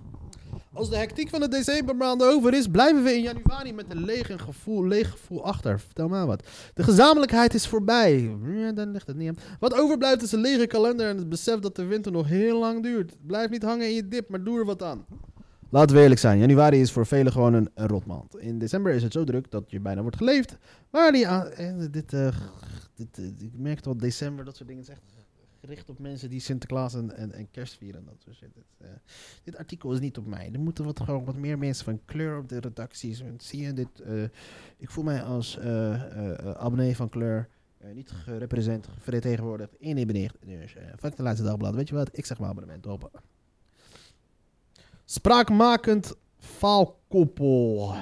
Als 0.80 0.90
de 0.90 0.98
hectiek 0.98 1.30
van 1.30 1.40
de 1.40 1.48
decembermaanden 1.48 2.28
over 2.28 2.54
is, 2.54 2.68
blijven 2.68 3.04
we 3.04 3.14
in 3.14 3.22
januari 3.22 3.74
met 3.74 3.86
een 3.90 4.06
leeg, 4.06 4.44
gevoel, 4.44 4.88
leeg 4.88 5.10
gevoel 5.10 5.46
achter. 5.46 5.80
Vertel 5.80 6.08
maar 6.08 6.26
wat. 6.26 6.44
De 6.74 6.84
gezamenlijkheid 6.84 7.54
is 7.54 7.68
voorbij. 7.68 8.36
Dan 8.76 8.92
ligt 8.92 9.08
het 9.08 9.16
niet 9.16 9.30
aan. 9.30 9.38
Wat 9.60 9.74
overblijft 9.74 10.22
is 10.22 10.32
een 10.32 10.40
lege 10.40 10.68
kalender 10.68 11.10
en 11.10 11.18
het 11.18 11.30
besef 11.30 11.60
dat 11.60 11.76
de 11.76 11.86
winter 11.86 12.12
nog 12.12 12.28
heel 12.28 12.60
lang 12.60 12.84
duurt. 12.84 13.16
Blijf 13.28 13.50
niet 13.50 13.64
hangen 13.64 13.88
in 13.88 13.94
je 13.94 14.08
dip, 14.08 14.30
maar 14.30 14.44
doe 14.44 14.60
er 14.60 14.66
wat 14.66 14.84
aan. 14.84 15.06
Laten 15.70 15.96
we 15.96 16.02
eerlijk 16.02 16.20
zijn, 16.20 16.40
januari 16.40 16.80
is 16.80 16.92
voor 16.92 17.06
velen 17.06 17.32
gewoon 17.32 17.54
een, 17.54 17.70
een 17.74 17.88
rotmaand. 17.88 18.38
In 18.38 18.60
december 18.60 18.94
is 18.94 19.04
het 19.04 19.14
zo 19.14 19.24
druk 19.24 19.52
dat 19.52 19.64
je 19.68 19.80
bijna 19.80 20.02
wordt 20.02 20.18
geleefd. 20.18 20.58
Maar 20.92 21.12
die, 21.12 21.26
eh, 21.26 21.72
dit, 21.92 22.14
eh, 22.14 22.28
eh, 22.28 22.34
ik 23.38 23.52
merk 23.58 23.86
wel 23.86 23.98
december, 23.98 24.46
dat 24.46 24.56
soort 24.56 24.70
dingen 24.70 24.88
echt 24.88 25.02
gericht 25.60 25.90
op 25.90 26.00
mensen 26.00 26.30
die 26.30 26.40
Sinterklaas 26.40 26.94
en, 26.94 27.16
en, 27.16 27.32
en 27.32 27.52
kerst 27.52 27.78
vieren. 27.78 28.00
en 28.00 28.06
Dat 28.06 28.22
soort 28.24 28.36
shit. 28.36 28.54
Dit, 28.54 28.64
eh, 28.78 28.88
dit 29.44 29.58
artikel 29.58 29.94
is 29.94 30.00
niet 30.00 30.18
op 30.18 30.26
mij. 30.26 30.50
Er 30.54 30.60
moeten 30.60 30.86
wat, 30.86 31.00
gewoon 31.00 31.26
wat 31.26 31.36
meer 31.36 31.58
mensen 31.58 31.86
van 31.86 32.02
kleur 32.06 32.38
op 32.38 32.50
de 32.50 32.60
redacties. 32.60 33.24
Zie 33.38 33.62
je, 33.62 33.74
dit, 33.74 34.00
eh, 34.00 34.24
ik 34.78 34.90
voel 34.90 35.04
mij 35.04 35.24
als 35.24 35.58
eh, 35.58 36.34
abonnee 36.54 36.96
van 36.96 37.10
kleur 37.10 37.50
niet 37.94 38.12
gerepresent, 38.12 38.88
vertegenwoordigd 39.00 39.76
in 39.78 39.96
die 39.96 40.06
bericht. 40.06 40.36
Dus 40.46 40.76
fuck 40.98 41.16
de 41.16 41.24
laatste 41.24 41.44
dagblad. 41.44 41.76
Weet 41.76 41.90
je 41.90 41.96
wat? 41.96 42.18
Ik 42.18 42.26
zeg 42.26 42.40
mijn 42.40 42.52
abonnement 42.52 42.88
op. 42.88 43.22
Spraakmakend 45.06 46.16
faalkoppel. 46.38 47.96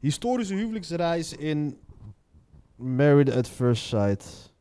Historische 0.00 0.54
huwelijksreis 0.54 1.36
in 1.36 1.78
Married 2.76 3.30
at 3.30 3.48
First 3.48 3.84
Sight. 3.84 4.54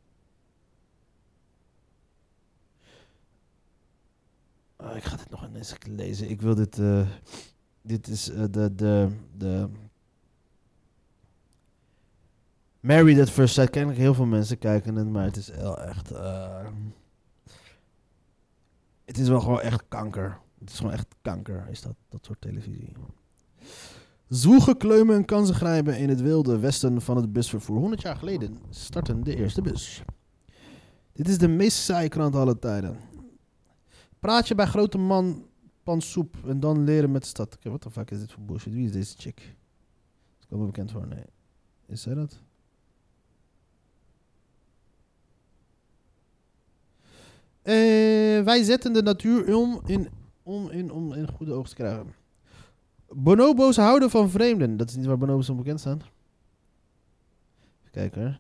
Ik 4.94 5.04
ga 5.04 5.16
dit 5.16 5.30
nog 5.30 5.48
eens 5.54 5.76
lezen. 5.88 6.30
Ik 6.30 6.42
wil 6.42 6.56
dit. 6.56 6.80
eh, 6.80 7.08
dit 7.82 8.08
is 8.08 8.30
eh, 8.30 8.44
de, 8.52 8.76
de, 8.76 9.10
de. 9.38 9.70
Married 12.80 13.20
at 13.20 13.30
First 13.30 13.54
Sight. 13.54 13.70
Kennelijk 13.70 14.00
heel 14.00 14.14
veel 14.14 14.26
mensen 14.26 14.58
kijken 14.58 14.96
het, 14.96 15.08
maar 15.08 15.24
het 15.24 15.38
is 15.38 15.48
wel 15.50 15.82
echt. 15.82 16.12
eh, 16.12 16.68
het 19.06 19.18
is 19.18 19.28
wel 19.28 19.40
gewoon 19.42 19.62
echt 19.62 19.84
kanker. 19.88 20.38
Het 20.60 20.70
is 20.70 20.78
gewoon 20.78 20.94
echt 20.94 21.08
kanker, 21.22 21.68
is 21.70 21.82
dat, 21.82 21.96
dat 22.10 22.26
soort 22.26 22.42
televisie. 22.42 22.92
Zwoegen, 24.28 24.78
kleumen 24.78 25.16
en 25.16 25.26
kansen 25.26 25.56
grijpen 25.56 25.98
in 25.98 26.10
het 26.10 26.22
wilde 26.22 26.60
westen 26.60 27.02
van 27.02 27.16
het 27.16 27.34
busvervoer. 27.34 27.78
100 27.78 28.02
jaar 28.02 28.16
geleden 28.16 28.58
starten 28.70 29.24
de 29.24 29.36
eerste 29.36 29.62
bus. 29.62 30.04
Dit 31.14 31.28
is 31.28 31.38
de 31.38 31.48
meest 31.48 31.78
saaie 31.78 32.10
krant 32.10 32.36
aller 32.36 32.60
tijden. 32.60 32.98
Praat 34.26 34.48
je 34.48 34.56
bij 34.56 34.66
grote 34.66 34.98
man 34.98 35.46
pan 35.84 36.02
soep 36.02 36.36
en 36.46 36.60
dan 36.60 36.84
leren 36.84 37.12
met 37.12 37.22
de 37.22 37.28
stad. 37.28 37.58
Wat 37.62 37.84
de 37.84 37.90
fuck 37.90 38.12
is 38.12 38.20
dit 38.20 38.32
voor 38.32 38.44
bullshit? 38.44 38.74
Wie 38.74 38.86
is 38.86 38.92
deze 38.92 39.16
chick? 39.18 39.40
Is 40.40 40.46
wel 40.50 40.66
bekend 40.66 40.92
voor? 40.92 41.08
Nee. 41.08 41.24
Is 41.86 42.02
zij 42.02 42.14
dat? 42.14 42.40
Eh, 47.62 48.44
wij 48.44 48.64
zetten 48.64 48.94
de 48.94 49.02
natuur 49.02 49.56
om 49.56 49.82
in, 49.86 50.10
om 50.44 50.70
in, 50.70 50.92
om 50.92 51.14
in 51.14 51.32
goede 51.32 51.54
oogst 51.54 51.76
te 51.76 51.82
krijgen. 51.82 52.14
Bonobo's 53.10 53.78
houden 53.78 54.10
van 54.10 54.30
vreemden. 54.30 54.78
Dat 54.78 54.90
is 54.90 54.96
niet 54.96 55.06
waar 55.06 55.18
bonobo's 55.18 55.50
om 55.50 55.58
bekend 55.58 55.80
staan. 55.80 56.02
Even 57.80 57.92
kijken 57.92 58.22
hoor. 58.22 58.40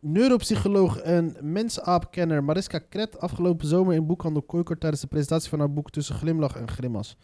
Neuropsycholoog 0.00 0.98
en 0.98 1.36
mensaapkenner 1.40 2.44
Mariska 2.44 2.78
Kret 2.78 3.20
afgelopen 3.20 3.66
zomer 3.66 3.94
in 3.94 4.06
boekhandel 4.06 4.42
Koiker 4.42 4.78
tijdens 4.78 5.02
de 5.02 5.08
presentatie 5.08 5.48
van 5.48 5.58
haar 5.58 5.72
boek 5.72 5.90
Tussen 5.90 6.14
Glimlach 6.14 6.56
en 6.56 6.68
Grimas. 6.68 7.16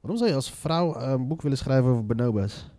Waarom 0.00 0.18
zou 0.18 0.30
je 0.30 0.36
als 0.36 0.50
vrouw 0.50 0.94
eh, 0.94 1.10
een 1.10 1.28
boek 1.28 1.42
willen 1.42 1.58
schrijven 1.58 1.90
over 1.90 2.06
bonobo's? 2.06 2.70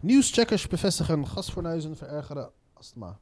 Nieuwscheckers 0.00 0.68
bevestigen 0.68 1.26
gasfornuizen 1.26 1.96
verergeren 1.96 2.50
astma. 2.72 3.18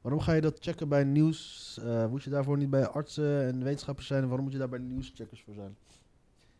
Waarom 0.00 0.20
ga 0.20 0.32
je 0.32 0.40
dat 0.40 0.58
checken 0.60 0.88
bij 0.88 1.04
nieuws? 1.04 1.78
Eh, 1.82 2.06
moet 2.06 2.22
je 2.22 2.30
daarvoor 2.30 2.56
niet 2.56 2.70
bij 2.70 2.88
artsen 2.88 3.46
en 3.46 3.64
wetenschappers 3.64 4.06
zijn? 4.06 4.26
Waarom 4.26 4.44
moet 4.44 4.52
je 4.52 4.58
daar 4.58 4.68
bij 4.68 4.78
nieuwscheckers 4.78 5.42
voor 5.42 5.54
zijn? 5.54 5.76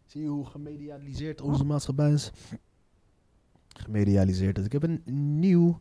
Zie 0.07 0.23
je 0.23 0.29
hoe 0.29 0.47
gemedialiseerd 0.47 1.41
onze 1.41 1.65
maatschappij 1.65 2.13
is? 2.13 2.33
Gemedialiseerd. 3.79 4.59
Ik 4.59 4.73
heb 4.73 4.83
een 4.83 5.03
nieuw 5.39 5.81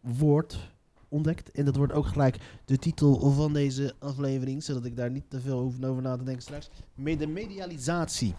woord 0.00 0.72
ontdekt. 1.08 1.50
En 1.50 1.64
dat 1.64 1.76
wordt 1.76 1.92
ook 1.92 2.06
gelijk 2.06 2.60
de 2.64 2.78
titel 2.78 3.30
van 3.30 3.52
deze 3.52 3.94
aflevering. 3.98 4.62
Zodat 4.62 4.84
ik 4.84 4.96
daar 4.96 5.10
niet 5.10 5.30
te 5.30 5.40
veel 5.40 5.58
over 5.58 5.88
over 5.88 6.02
na 6.02 6.16
te 6.16 6.24
denken 6.24 6.42
straks. 6.42 6.70
Mede 6.94 7.26
medialisatie. 7.26 8.34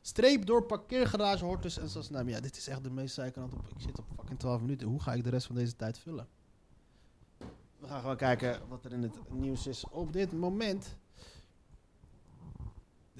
Streep 0.00 0.46
door 0.46 0.62
parkeergarage, 0.62 1.44
hortus 1.44 1.78
en 1.78 1.88
Sasnaam. 1.88 2.28
Ja, 2.28 2.40
dit 2.40 2.56
is 2.56 2.68
echt 2.68 2.84
de 2.84 2.90
meest 2.90 3.14
zijkant 3.14 3.54
op. 3.54 3.68
Ik 3.76 3.80
zit 3.82 3.98
op 3.98 4.04
fucking 4.16 4.38
12 4.38 4.60
minuten. 4.60 4.88
Hoe 4.88 5.00
ga 5.00 5.12
ik 5.12 5.24
de 5.24 5.30
rest 5.30 5.46
van 5.46 5.56
deze 5.56 5.76
tijd 5.76 5.98
vullen? 5.98 6.26
We 7.78 7.86
gaan 7.86 8.00
gewoon 8.00 8.16
kijken 8.16 8.60
wat 8.68 8.84
er 8.84 8.92
in 8.92 9.02
het 9.02 9.32
nieuws 9.32 9.66
is 9.66 9.84
op 9.90 10.12
dit 10.12 10.32
moment. 10.32 10.96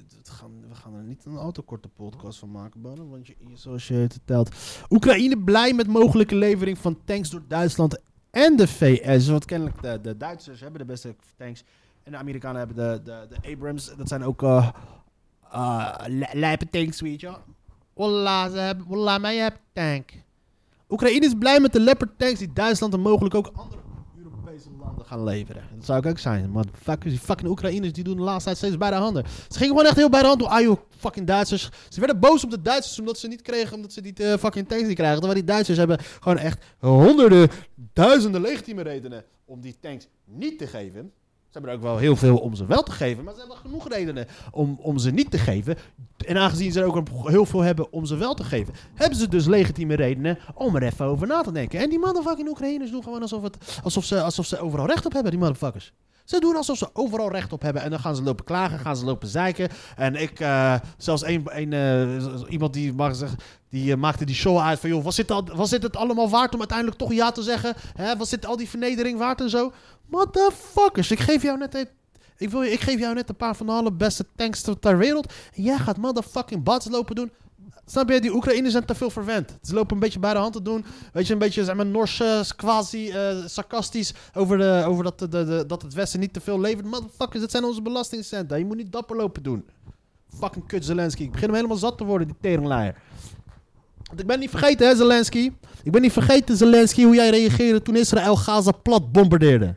Dit 0.09 0.29
gaan- 0.31 0.69
We 0.69 0.75
gaan 0.75 0.95
er 0.95 1.03
niet 1.03 1.25
een 1.25 1.37
autokorte 1.37 1.88
podcast 1.88 2.38
van 2.38 2.51
maken, 2.51 2.81
Bonen, 2.81 3.11
want 3.11 3.27
je, 3.27 3.37
zoals 3.55 3.88
je 3.88 3.95
het 3.95 4.21
telt. 4.25 4.51
Oekraïne 4.90 5.38
blij 5.38 5.73
met 5.73 5.87
mogelijke 5.87 6.35
levering 6.35 6.79
van 6.79 6.99
tanks 7.05 7.31
door 7.31 7.43
Duitsland 7.49 8.01
en 8.31 8.57
de 8.57 8.69
VS. 8.69 9.29
Want 9.29 9.45
kennelijk 9.45 9.83
de, 9.83 10.01
de 10.03 10.17
Duitsers 10.17 10.61
hebben 10.61 10.79
de 10.81 10.87
beste 10.87 11.17
tanks 11.37 11.64
en 12.03 12.12
de 12.12 12.19
Amerikanen 12.19 12.59
hebben 12.59 12.77
de, 12.77 13.01
de, 13.05 13.27
de 13.40 13.53
Abrams. 13.53 13.95
Dat 13.97 14.09
zijn 14.09 14.23
ook 14.25 14.43
uh, 14.43 14.71
lijpe 16.33 16.71
tanks, 16.71 17.01
weet 17.01 17.21
je. 17.21 17.33
Wallah, 17.95 18.51
ze 18.53 18.59
hebben, 18.59 18.87
wallah, 18.88 19.21
maar 19.21 19.33
je 19.33 19.40
hebt 19.40 19.61
tank. 19.73 20.12
Oekraïne 20.88 21.27
is 21.27 21.35
blij 21.38 21.61
met 21.61 21.73
de 21.73 21.81
Leopard 21.81 22.19
tanks 22.19 22.38
die 22.38 22.53
Duitsland 22.53 22.93
en 22.93 23.01
mogelijk 23.01 23.35
ook 23.35 23.51
andere 23.55 23.81
gaan 25.05 25.25
leveren. 25.25 25.62
Dat 25.75 25.85
zou 25.85 25.99
ik 25.99 26.07
ook 26.07 26.19
zijn. 26.19 26.51
Maar 26.51 26.64
die 26.99 27.19
fucking 27.19 27.49
Oekraïners 27.49 27.93
die 27.93 28.05
doen 28.05 28.17
de 28.17 28.23
laatste 28.23 28.45
tijd 28.45 28.57
steeds 28.57 28.77
bij 28.77 28.90
de 28.90 28.97
handen. 28.97 29.25
Ze 29.27 29.59
gingen 29.59 29.69
gewoon 29.69 29.85
echt 29.85 29.97
heel 29.97 30.09
bij 30.09 30.21
de 30.21 30.27
hand 30.27 30.38
doen. 30.38 30.49
Ah 30.49 30.61
joh, 30.61 30.81
fucking 30.99 31.27
Duitsers. 31.27 31.71
Ze 31.88 32.01
werden 32.01 32.21
boos 32.21 32.45
op 32.45 32.51
de 32.51 32.62
Duitsers 32.62 32.99
omdat 32.99 33.19
ze 33.19 33.29
niet 33.29 33.43
kregen, 33.43 33.77
omdat 33.77 33.93
ze 33.93 34.01
die 34.01 34.14
uh, 34.21 34.37
fucking 34.37 34.69
tanks 34.69 34.87
niet 34.87 34.95
krijgen. 34.97 35.19
Terwijl 35.19 35.40
die 35.40 35.49
Duitsers 35.49 35.79
hebben 35.79 35.99
gewoon 36.21 36.38
echt 36.38 36.64
honderden, 36.79 37.49
duizenden 37.93 38.40
legitieme 38.40 38.83
redenen 38.83 39.25
om 39.45 39.61
die 39.61 39.77
tanks 39.81 40.09
niet 40.25 40.59
te 40.59 40.67
geven. 40.67 41.12
Ze 41.55 41.61
hebben 41.61 41.79
er 41.79 41.83
ook 41.85 41.90
wel 41.93 41.99
heel 41.99 42.17
veel 42.17 42.37
om 42.37 42.55
ze 42.55 42.67
wel 42.67 42.83
te 42.83 42.93
geven. 42.93 43.25
Maar 43.25 43.33
ze 43.33 43.38
hebben 43.38 43.57
genoeg 43.57 43.88
redenen 43.88 44.27
om, 44.51 44.79
om 44.81 44.99
ze 44.99 45.11
niet 45.11 45.31
te 45.31 45.38
geven. 45.38 45.77
En 46.27 46.37
aangezien 46.37 46.73
ze 46.73 46.81
er 46.81 46.87
ook 46.87 47.09
heel 47.25 47.47
veel 47.47 47.61
hebben 47.61 47.93
om 47.93 48.05
ze 48.05 48.17
wel 48.17 48.35
te 48.35 48.45
geven, 48.45 48.75
hebben 48.95 49.19
ze 49.19 49.29
dus 49.29 49.47
legitieme 49.47 49.95
redenen 49.95 50.38
om 50.55 50.77
er 50.77 50.83
even 50.83 51.07
over 51.07 51.27
na 51.27 51.43
te 51.43 51.53
denken. 51.53 51.81
En 51.81 51.90
die 51.90 51.99
motherfucking 51.99 52.49
Oekraïners 52.49 52.90
doen 52.90 53.03
gewoon 53.03 53.23
alsof, 53.23 53.43
het, 53.43 53.81
alsof, 53.83 54.05
ze, 54.05 54.23
alsof 54.23 54.47
ze 54.47 54.59
overal 54.59 54.87
recht 54.87 55.07
op 55.07 55.12
hebben, 55.12 55.31
die 55.31 55.40
motherfuckers. 55.40 55.93
Ze 56.24 56.40
doen 56.40 56.56
alsof 56.56 56.78
ze 56.78 56.88
overal 56.92 57.30
recht 57.30 57.52
op 57.52 57.62
hebben. 57.62 57.82
En 57.82 57.90
dan 57.90 57.98
gaan 57.98 58.16
ze 58.16 58.22
lopen 58.22 58.44
klagen, 58.44 58.78
gaan 58.78 58.96
ze 58.96 59.04
lopen 59.04 59.28
zeiken. 59.28 59.68
En 59.96 60.14
ik, 60.14 60.40
uh, 60.40 60.74
zelfs 60.96 61.24
een, 61.24 61.72
uh, 61.72 62.40
iemand 62.48 62.72
die, 62.72 62.92
mag 62.92 63.16
zeggen, 63.16 63.38
die 63.68 63.90
uh, 63.90 63.96
maakte 63.96 64.24
die 64.24 64.34
show 64.34 64.58
uit 64.58 64.78
van... 64.78 64.90
joh, 64.90 65.04
was 65.04 65.16
dit, 65.16 65.30
al, 65.30 65.44
was 65.54 65.70
dit 65.70 65.82
het 65.82 65.96
allemaal 65.96 66.28
waard 66.28 66.52
om 66.52 66.58
uiteindelijk 66.58 66.98
toch 66.98 67.12
ja 67.12 67.30
te 67.30 67.42
zeggen? 67.42 67.74
Hè? 67.94 68.16
Was 68.16 68.30
dit 68.30 68.46
al 68.46 68.56
die 68.56 68.68
vernedering 68.68 69.18
waard 69.18 69.40
en 69.40 69.50
zo? 69.50 69.72
Motherfuckers, 70.06 71.10
ik 71.10 71.20
geef 71.20 71.42
jou 71.42 71.58
net 71.58 71.74
een... 71.74 71.88
Ik, 72.37 72.50
wil, 72.50 72.62
ik 72.62 72.80
geef 72.80 72.98
jou 72.98 73.14
net 73.14 73.28
een 73.28 73.37
paar 73.37 73.56
van 73.56 73.66
de 73.66 73.72
allerbeste 73.72 74.26
tanks 74.37 74.64
ter 74.80 74.98
wereld. 74.98 75.32
En 75.54 75.62
jij 75.62 75.78
gaat 75.78 75.96
motherfucking 75.96 76.62
bats 76.62 76.88
lopen 76.88 77.14
doen. 77.14 77.32
Snap 77.87 78.10
je, 78.10 78.20
die 78.20 78.34
Oekraïners 78.34 78.72
zijn 78.72 78.84
te 78.84 78.94
veel 78.94 79.10
verwend. 79.10 79.58
Ze 79.62 79.74
lopen 79.74 79.94
een 79.94 80.02
beetje 80.02 80.18
bij 80.18 80.32
de 80.32 80.38
hand 80.38 80.52
te 80.52 80.62
doen. 80.62 80.84
Weet 81.12 81.26
je, 81.26 81.32
een 81.32 81.38
beetje 81.38 81.64
zeg 81.64 81.74
maar, 81.74 81.87
Nors, 81.87 82.20
uh, 82.20 82.40
quasi 82.56 83.08
uh, 83.08 83.46
sarcastisch 83.46 84.14
over, 84.34 84.58
de, 84.58 84.84
over 84.87 85.04
dat, 85.04 85.18
de, 85.18 85.28
de, 85.28 85.64
dat 85.66 85.82
het 85.82 85.94
Westen 85.94 86.20
niet 86.20 86.32
te 86.32 86.40
veel 86.40 86.60
levert. 86.60 86.87
Motherfuckers, 86.87 87.40
dat 87.40 87.50
zijn 87.50 87.64
onze 87.64 87.82
belastingcenten. 87.82 88.58
Je 88.58 88.64
moet 88.64 88.76
niet 88.76 88.92
dapper 88.92 89.16
lopen 89.16 89.42
doen. 89.42 89.64
Fucking 90.38 90.66
kut 90.66 90.84
Zelensky. 90.84 91.22
Ik 91.22 91.30
begin 91.30 91.46
hem 91.46 91.56
helemaal 91.56 91.76
zat 91.76 91.98
te 91.98 92.04
worden, 92.04 92.26
die 92.26 92.37
teringlaaier. 92.40 92.94
Want 94.04 94.20
ik 94.20 94.26
ben 94.26 94.38
niet 94.38 94.50
vergeten, 94.50 94.88
hè, 94.88 94.96
Zelensky. 94.96 95.52
Ik 95.82 95.92
ben 95.92 96.02
niet 96.02 96.12
vergeten, 96.12 96.56
Zelensky, 96.56 97.04
hoe 97.04 97.14
jij 97.14 97.30
reageerde 97.30 97.82
toen 97.82 97.96
Israël 97.96 98.37
Gaza 98.37 98.72
plat 98.72 99.12
bombardeerde. 99.12 99.76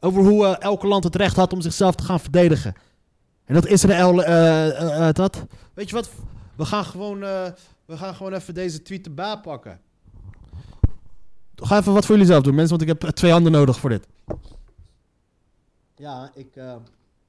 Over 0.00 0.22
hoe 0.22 0.44
uh, 0.44 0.54
elke 0.58 0.86
land 0.86 1.04
het 1.04 1.16
recht 1.16 1.36
had 1.36 1.52
om 1.52 1.60
zichzelf 1.60 1.94
te 1.94 2.04
gaan 2.04 2.20
verdedigen. 2.20 2.74
En 3.44 3.54
dat 3.54 3.66
Israël, 3.66 4.14
dat... 5.12 5.44
Weet 5.74 5.88
je 5.88 5.94
wat? 5.94 6.10
We 6.56 6.64
gaan 6.64 6.84
gewoon, 6.84 7.22
uh, 7.22 7.52
we 7.84 7.96
gaan 7.96 8.14
gewoon 8.14 8.32
even 8.32 8.54
deze 8.54 8.82
tweet 8.82 9.06
erbij 9.06 9.40
pakken. 9.40 9.80
Ga 11.54 11.78
even 11.78 11.92
wat 11.92 12.06
voor 12.06 12.14
jullie 12.14 12.30
zelf 12.30 12.42
doen, 12.42 12.54
mensen, 12.54 12.78
want 12.78 12.90
ik 12.90 13.00
heb 13.00 13.10
twee 13.10 13.32
handen 13.32 13.52
nodig 13.52 13.78
voor 13.78 13.90
dit. 13.90 14.06
Ja, 15.94 16.30
ik, 16.34 16.56
uh, 16.56 16.76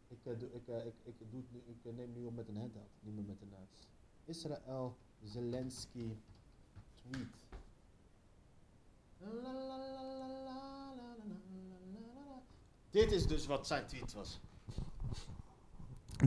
ik, 0.08 0.18
uh, 0.24 0.34
ik, 0.34 0.94
ik, 1.04 1.13
ik, 1.20 1.32
doe, 1.32 1.42
ik 1.66 1.96
neem 1.96 2.13
nu 2.13 2.26
op 2.26 2.36
met 2.36 2.48
een 2.48 2.58
handout, 2.58 2.90
niet 3.00 3.16
meer 3.16 3.24
met 3.24 3.42
een 3.42 3.48
Israël 4.26 4.98
Zelensky 5.24 6.16
tweet. 6.96 7.28
Dit 12.90 13.12
is 13.12 13.28
dus 13.28 13.46
wat 13.46 13.68
zijn 13.68 13.88
tweet 13.88 14.13
was. 14.13 14.40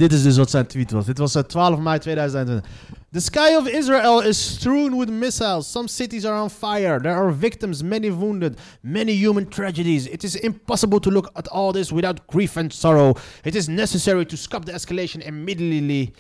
Dit 0.01 0.13
is 0.13 0.23
dus 0.23 0.37
wat 0.37 0.51
zijn 0.51 0.67
tweet 0.67 0.91
was. 0.91 1.05
Dit 1.07 1.19
was 1.19 1.37
uh, 1.37 1.43
12 1.43 1.79
mei 1.79 1.99
2020. 1.99 2.71
The 3.13 3.21
sky 3.21 3.55
of 3.59 3.69
Israel 3.69 4.23
is 4.23 4.55
strewn 4.55 4.99
with 4.99 5.11
missiles. 5.11 5.71
Some 5.71 5.89
cities 5.89 6.25
are 6.25 6.43
on 6.43 6.51
fire. 6.51 7.01
There 7.01 7.15
are 7.15 7.33
victims, 7.33 7.83
many 7.83 8.11
wounded, 8.11 8.59
many 8.81 9.13
human 9.13 9.49
tragedies. 9.49 10.07
It 10.07 10.25
is 10.25 10.37
impossible 10.37 11.01
to 11.01 11.11
look 11.11 11.31
at 11.35 11.49
all 11.49 11.73
this 11.73 11.93
without 11.93 12.27
grief 12.27 12.57
and 12.57 12.73
sorrow. 12.73 13.15
It 13.45 13.55
is 13.55 13.69
necessary 13.69 14.25
to 14.25 14.37
stop 14.37 14.65
the 14.65 14.73
escalation 14.73 15.21
immediately 15.21 16.13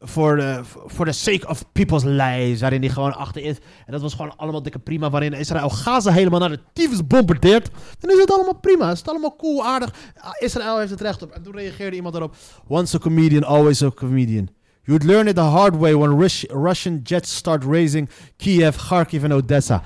for 0.00 0.38
the, 0.38 0.60
for 0.86 1.06
the 1.06 1.12
sake 1.12 1.48
of 1.48 1.72
people's 1.72 2.04
lives. 2.04 2.60
Waarin 2.60 2.80
hij 2.80 2.90
gewoon 2.90 3.14
achter 3.14 3.42
is. 3.42 3.56
En 3.86 3.92
dat 3.92 4.00
was 4.00 4.14
gewoon 4.14 4.36
allemaal 4.36 4.62
dikke 4.62 4.78
prima. 4.78 5.10
Waarin 5.10 5.32
Israël 5.32 5.68
Gaza 5.68 6.12
helemaal 6.12 6.40
naar 6.40 6.48
de 6.48 6.60
tyfus 6.72 7.06
bombardeert. 7.06 7.70
Dan 7.98 8.10
is 8.10 8.18
het 8.18 8.32
allemaal 8.32 8.60
prima. 8.60 8.90
Is 8.90 8.98
het 8.98 9.08
allemaal 9.08 9.36
cool, 9.36 9.64
aardig. 9.64 9.94
Israël 10.38 10.78
heeft 10.78 10.90
het 10.90 11.00
recht 11.00 11.22
op. 11.22 11.30
En 11.30 11.42
toen 11.42 11.54
reageerde 11.54 11.96
iemand 11.96 12.14
erop. 12.14 12.34
Once 12.66 12.96
a 12.96 12.98
comedian, 12.98 13.44
always 13.44 13.82
a 13.82 13.90
comedian. 13.90 14.48
You 14.82 14.98
would 14.98 15.04
learn 15.04 15.28
it 15.28 15.34
the 15.34 15.42
hard 15.42 15.76
way 15.76 15.94
when 15.94 16.18
Rus 16.18 16.44
Russian 16.48 17.00
jets 17.02 17.36
start 17.36 17.64
raising 17.64 18.08
Kiev, 18.36 18.76
Kharkiv 18.76 19.22
en 19.22 19.32
Odessa. 19.32 19.82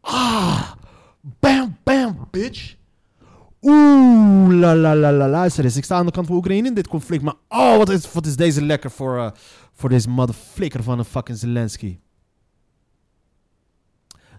Ah, 0.00 0.74
bam, 1.40 1.76
bam, 1.82 2.28
bitch. 2.30 2.76
Oeh, 3.66 4.54
la 4.54 4.74
la 4.74 4.94
la 4.94 5.12
la. 5.12 5.28
Luister 5.28 5.64
eens, 5.64 5.76
ik 5.76 5.84
sta 5.84 5.96
aan 5.96 6.06
de 6.06 6.12
kant 6.12 6.26
van 6.26 6.36
Oekraïne 6.36 6.68
in 6.68 6.74
dit 6.74 6.88
conflict. 6.88 7.22
Maar 7.22 7.34
oh, 7.48 7.76
wat 7.76 7.88
is, 7.88 8.12
wat 8.12 8.26
is 8.26 8.36
deze 8.36 8.64
lekker 8.64 8.90
voor, 8.90 9.16
uh, 9.16 9.30
voor 9.72 9.88
deze 9.88 10.08
motherflikker 10.08 10.82
van 10.82 10.98
een 10.98 11.04
fucking 11.04 11.38
Zelensky. 11.38 11.98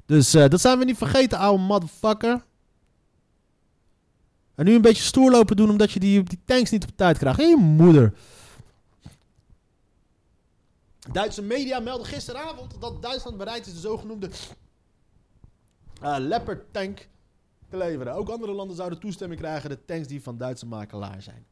Dus 0.05 0.35
uh, 0.35 0.47
dat 0.47 0.61
zijn 0.61 0.79
we 0.79 0.85
niet 0.85 0.97
vergeten, 0.97 1.37
ouwe 1.37 1.59
motherfucker. 1.59 2.45
En 4.55 4.65
nu 4.65 4.75
een 4.75 4.81
beetje 4.81 5.03
stoer 5.03 5.31
lopen 5.31 5.55
doen 5.55 5.69
omdat 5.69 5.91
je 5.91 5.99
die, 5.99 6.23
die 6.23 6.41
tanks 6.45 6.69
niet 6.71 6.83
op 6.83 6.91
tijd 6.95 7.17
krijgt. 7.17 7.39
Hé, 7.39 7.55
moeder. 7.55 8.13
Duitse 11.11 11.41
media 11.41 11.79
melden 11.79 12.05
gisteravond 12.05 12.81
dat 12.81 13.01
Duitsland 13.01 13.37
bereid 13.37 13.67
is 13.67 13.73
de 13.73 13.79
zogenoemde 13.79 14.29
uh, 16.03 16.15
Leopard 16.19 16.73
tank 16.73 17.07
te 17.69 17.77
leveren. 17.77 18.13
Ook 18.13 18.29
andere 18.29 18.51
landen 18.51 18.75
zouden 18.75 18.99
toestemming 18.99 19.39
krijgen 19.39 19.69
de 19.69 19.85
tanks 19.85 20.07
die 20.07 20.21
van 20.21 20.37
Duitse 20.37 20.65
makelaar 20.65 21.21
zijn. 21.21 21.45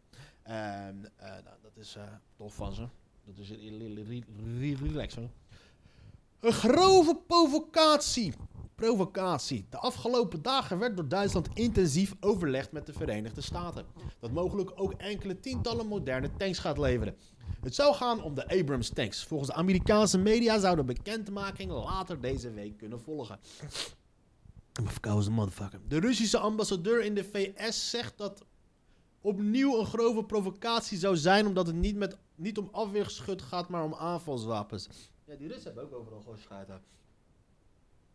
En 0.43 1.11
uh, 1.21 1.27
nou, 1.27 1.55
dat 1.61 1.77
is 1.77 1.95
uh, 1.97 2.03
tof 2.35 2.55
van 2.55 2.73
ze. 2.73 2.87
Dat 3.25 3.37
is 3.37 3.49
relax. 4.79 5.15
Een 6.39 6.53
grove 6.53 7.21
provocatie. 7.27 8.33
Provocatie. 8.75 9.65
De 9.69 9.77
afgelopen 9.77 10.41
dagen 10.41 10.79
werd 10.79 10.95
door 10.95 11.07
Duitsland 11.07 11.47
intensief 11.53 12.13
overlegd 12.19 12.71
met 12.71 12.85
de 12.85 12.93
Verenigde 12.93 13.41
Staten. 13.41 13.85
Dat 14.19 14.31
mogelijk 14.31 14.71
ook 14.75 14.93
enkele 14.93 15.39
tientallen 15.39 15.87
moderne 15.87 16.29
tanks 16.37 16.59
gaat 16.59 16.77
leveren. 16.77 17.15
Het 17.61 17.75
zou 17.75 17.95
gaan 17.95 18.23
om 18.23 18.33
de 18.33 18.59
Abrams 18.59 18.89
tanks. 18.89 19.23
Volgens 19.23 19.49
de 19.49 19.55
Amerikaanse 19.55 20.17
media 20.17 20.59
zou 20.59 20.75
de 20.75 20.83
bekendmaking 20.83 21.71
later 21.71 22.21
deze 22.21 22.51
week 22.51 22.77
kunnen 22.77 22.99
volgen. 23.01 23.39
Motherfucker. 25.29 25.79
De 25.87 25.99
Russische 25.99 26.37
ambassadeur 26.37 27.03
in 27.03 27.15
de 27.15 27.23
VS 27.23 27.89
zegt 27.89 28.17
dat 28.17 28.45
opnieuw 29.21 29.79
een 29.79 29.85
grove 29.85 30.23
provocatie 30.23 30.97
zou 30.97 31.17
zijn, 31.17 31.47
omdat 31.47 31.67
het 31.67 31.75
niet, 31.75 31.95
met, 31.95 32.17
niet 32.35 32.57
om 32.57 32.69
afweergeschut 32.71 33.41
gaat, 33.41 33.69
maar 33.69 33.83
om 33.83 33.93
aanvalswapens. 33.93 34.87
Ja, 35.25 35.35
die 35.35 35.47
Russen 35.47 35.65
hebben 35.65 35.83
ook 35.83 35.93
overal 35.93 36.21
gewoon 36.21 36.37
scheiden. 36.37 36.81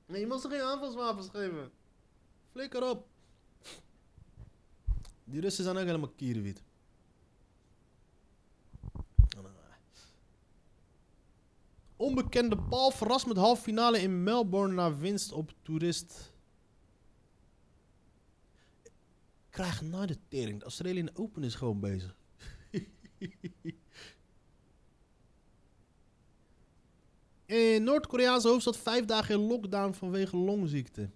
Nee, 0.07 0.21
je 0.21 0.27
mag 0.27 0.41
ze 0.41 0.49
geen 0.49 0.61
aanvalswapens 0.61 1.29
geven. 1.29 1.71
Flikker 2.51 2.91
op. 2.91 3.07
Die 5.25 5.41
Russen 5.41 5.65
zijn 5.65 5.77
ook 5.77 5.85
helemaal 5.85 6.13
kierenwiet. 6.17 6.63
Onbekende 11.97 12.57
Paul 12.57 12.91
verrast 12.91 13.27
met 13.27 13.37
halve 13.37 13.63
finale 13.63 14.01
in 14.01 14.23
Melbourne 14.23 14.75
na 14.75 14.97
winst 14.97 15.33
op 15.33 15.53
toerist. 15.63 16.33
Krijg 19.59 19.83
naar 19.83 20.07
de 20.07 20.17
tering. 20.29 20.59
De 20.59 20.65
Australian 20.65 21.11
Open 21.15 21.45
is 21.45 21.55
gewoon 21.55 21.81
bezig. 21.81 22.17
in 27.47 27.83
Noord-Koreaanse 27.83 28.49
hoofdstad 28.49 28.77
vijf 28.77 29.05
dagen 29.05 29.35
in 29.35 29.41
lockdown 29.41 29.93
vanwege 29.93 30.37
longziekte. 30.37 31.11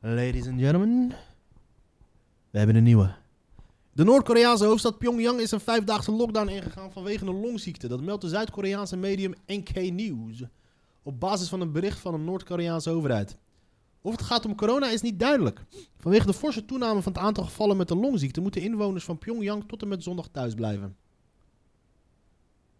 Ladies 0.00 0.46
and 0.46 0.60
gentlemen, 0.60 1.08
we 2.50 2.58
hebben 2.58 2.76
een 2.76 2.82
nieuwe. 2.82 3.14
De 3.92 4.04
Noord-Koreaanse 4.04 4.64
hoofdstad 4.64 4.98
Pyongyang 4.98 5.40
is 5.40 5.50
een 5.50 5.60
vijfdaagse 5.60 6.12
lockdown 6.12 6.48
ingegaan 6.48 6.92
vanwege 6.92 7.26
een 7.26 7.40
longziekte. 7.40 7.88
Dat 7.88 8.00
meldt 8.00 8.22
de 8.22 8.28
Zuid-Koreaanse 8.28 8.96
medium 8.96 9.34
NK 9.46 9.74
News. 9.74 10.42
Op 11.02 11.20
basis 11.20 11.48
van 11.48 11.60
een 11.60 11.72
bericht 11.72 11.98
van 11.98 12.12
de 12.12 12.18
Noord-Koreaanse 12.18 12.90
overheid. 12.90 13.38
Of 14.06 14.12
het 14.12 14.22
gaat 14.22 14.44
om 14.44 14.54
corona 14.54 14.90
is 14.90 15.00
niet 15.02 15.18
duidelijk. 15.18 15.64
Vanwege 15.96 16.26
de 16.26 16.32
forse 16.32 16.64
toename 16.64 17.02
van 17.02 17.12
het 17.12 17.22
aantal 17.22 17.44
gevallen 17.44 17.76
met 17.76 17.88
de 17.88 17.96
longziekte 17.96 18.40
moeten 18.40 18.62
inwoners 18.62 19.04
van 19.04 19.18
Pyongyang 19.18 19.68
tot 19.68 19.82
en 19.82 19.88
met 19.88 20.02
zondag 20.02 20.28
thuis 20.28 20.54
blijven. 20.54 20.96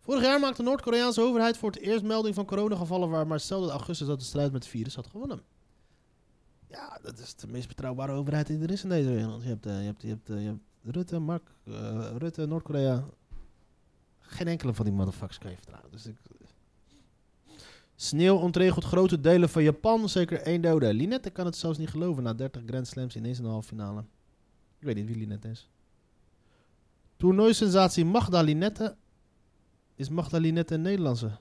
Vorig 0.01 0.23
jaar 0.23 0.41
maakte 0.41 0.63
de 0.63 0.69
Noord-Koreaanse 0.69 1.21
overheid 1.21 1.57
voor 1.57 1.71
het 1.71 1.81
eerst 1.81 2.05
melding 2.05 2.35
van 2.35 2.45
coronagevallen 2.45 3.11
waar 3.11 3.27
Marcel 3.27 3.65
in 3.65 3.71
augustus 3.71 4.07
dat 4.07 4.19
de 4.19 4.25
strijd 4.25 4.53
met 4.53 4.63
het 4.63 4.73
virus 4.73 4.95
had 4.95 5.07
gewonnen. 5.07 5.43
Ja, 6.69 6.99
dat 7.03 7.19
is 7.19 7.35
de 7.35 7.47
meest 7.47 7.69
betrouwbare 7.69 8.13
overheid 8.13 8.47
die 8.47 8.59
er 8.59 8.71
is 8.71 8.83
in 8.83 8.89
deze 8.89 9.09
wereld. 9.09 9.43
Je 9.43 9.49
hebt, 9.49 9.67
uh, 9.67 9.79
je 9.81 9.87
hebt, 9.87 10.03
je 10.03 10.09
hebt, 10.09 10.31
uh, 10.31 10.41
je 10.41 10.47
hebt 10.47 10.61
Rutte, 10.83 11.19
Mark, 11.19 11.51
uh, 11.65 12.07
Rutte, 12.19 12.47
Noord-Korea. 12.47 13.05
Geen 14.19 14.49
enkele 14.49 14.75
van 14.75 14.85
die 14.85 14.95
motherfuckers 14.95 15.39
kan 15.39 15.51
je 15.51 15.57
vertrouwen. 15.57 15.91
Dus 15.91 16.07
ik... 16.07 16.17
Sneeuw 17.97 18.37
ontregelt 18.37 18.85
grote 18.85 19.21
delen 19.21 19.49
van 19.49 19.63
Japan. 19.63 20.09
Zeker 20.09 20.41
één 20.41 20.61
dode. 20.61 20.95
Linette 20.95 21.31
kan 21.31 21.47
het 21.47 21.57
zelfs 21.57 21.79
niet 21.79 21.89
geloven. 21.89 22.23
Na 22.23 22.35
30 22.35 22.63
Grand 22.67 22.87
Slams 22.87 23.17
ineens 23.17 23.39
in 23.39 23.45
de 23.45 23.51
halve 23.51 23.69
finale. 23.69 24.05
Ik 24.79 24.85
weet 24.85 24.95
niet 24.95 25.07
wie 25.07 25.17
Linette 25.17 25.49
is. 25.49 25.71
Toernooisensatie 27.17 28.05
Magda 28.05 28.41
Linette. 28.41 28.97
Is 29.95 30.09
Magda 30.09 30.39
Linette 30.39 30.75
een 30.75 30.83
Nederlandse? 30.83 31.39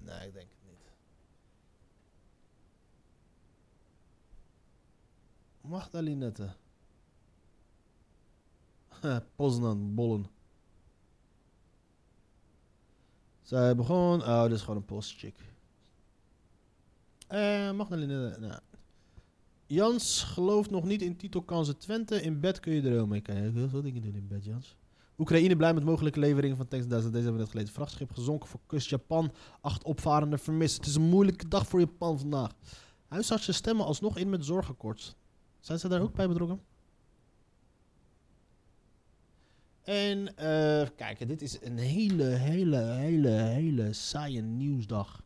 Nee, 0.00 0.26
ik 0.26 0.32
denk 0.32 0.48
het 0.48 0.58
niet. 0.64 0.90
Magda 5.60 6.00
Linette. 6.00 6.54
Poznan, 9.36 9.94
Bollen. 9.94 10.26
Zij 13.42 13.76
begon... 13.76 14.22
Oh, 14.22 14.42
dit 14.42 14.52
is 14.52 14.60
gewoon 14.60 14.76
een 14.76 14.84
postchick. 14.84 15.36
Eh, 17.26 17.72
Magdalene... 17.72 18.36
Nou. 18.40 18.60
Jans 19.66 20.22
gelooft 20.22 20.70
nog 20.70 20.84
niet 20.84 21.02
in 21.02 21.16
titelkansen 21.16 21.78
Twente. 21.78 22.22
In 22.22 22.40
bed 22.40 22.60
kun 22.60 22.72
je 22.72 22.82
dromen. 22.82 23.16
Ik 23.16 23.22
kan 23.22 23.36
heel 23.36 23.68
veel 23.68 23.82
dingen 23.82 24.02
doen 24.02 24.14
in 24.14 24.26
bed, 24.28 24.44
Jans. 24.44 24.76
Oekraïne 25.18 25.56
blij 25.56 25.74
met 25.74 25.84
mogelijke 25.84 26.18
leveringen 26.18 26.56
van 26.56 26.68
tanks. 26.68 26.86
Deze 26.86 27.02
hebben 27.02 27.32
we 27.32 27.38
net 27.38 27.48
geleden. 27.50 27.72
Vrachtschip 27.72 28.12
gezonken 28.12 28.48
voor 28.48 28.60
kust 28.66 28.88
Japan. 28.88 29.32
Acht 29.60 29.84
opvarenden 29.84 30.38
vermist. 30.38 30.76
Het 30.76 30.86
is 30.86 30.94
een 30.94 31.02
moeilijke 31.02 31.48
dag 31.48 31.66
voor 31.66 31.80
Japan 31.80 32.18
vandaag. 32.18 32.50
Huisartsen 33.08 33.54
stemmen 33.54 33.86
alsnog 33.86 34.16
in 34.16 34.30
met 34.30 34.44
zorgakkoord. 34.44 35.16
Zijn 35.60 35.78
ze 35.78 35.88
daar 35.88 36.00
ook 36.00 36.14
bij 36.14 36.28
betrokken? 36.28 36.60
En 39.82 40.36
eh 40.36 40.88
kijk, 40.96 41.28
dit 41.28 41.42
is 41.42 41.58
een 41.62 41.78
hele, 41.78 42.24
hele, 42.24 42.76
hele, 42.76 43.28
hele 43.28 43.92
saaie 43.92 44.42
nieuwsdag. 44.42 45.22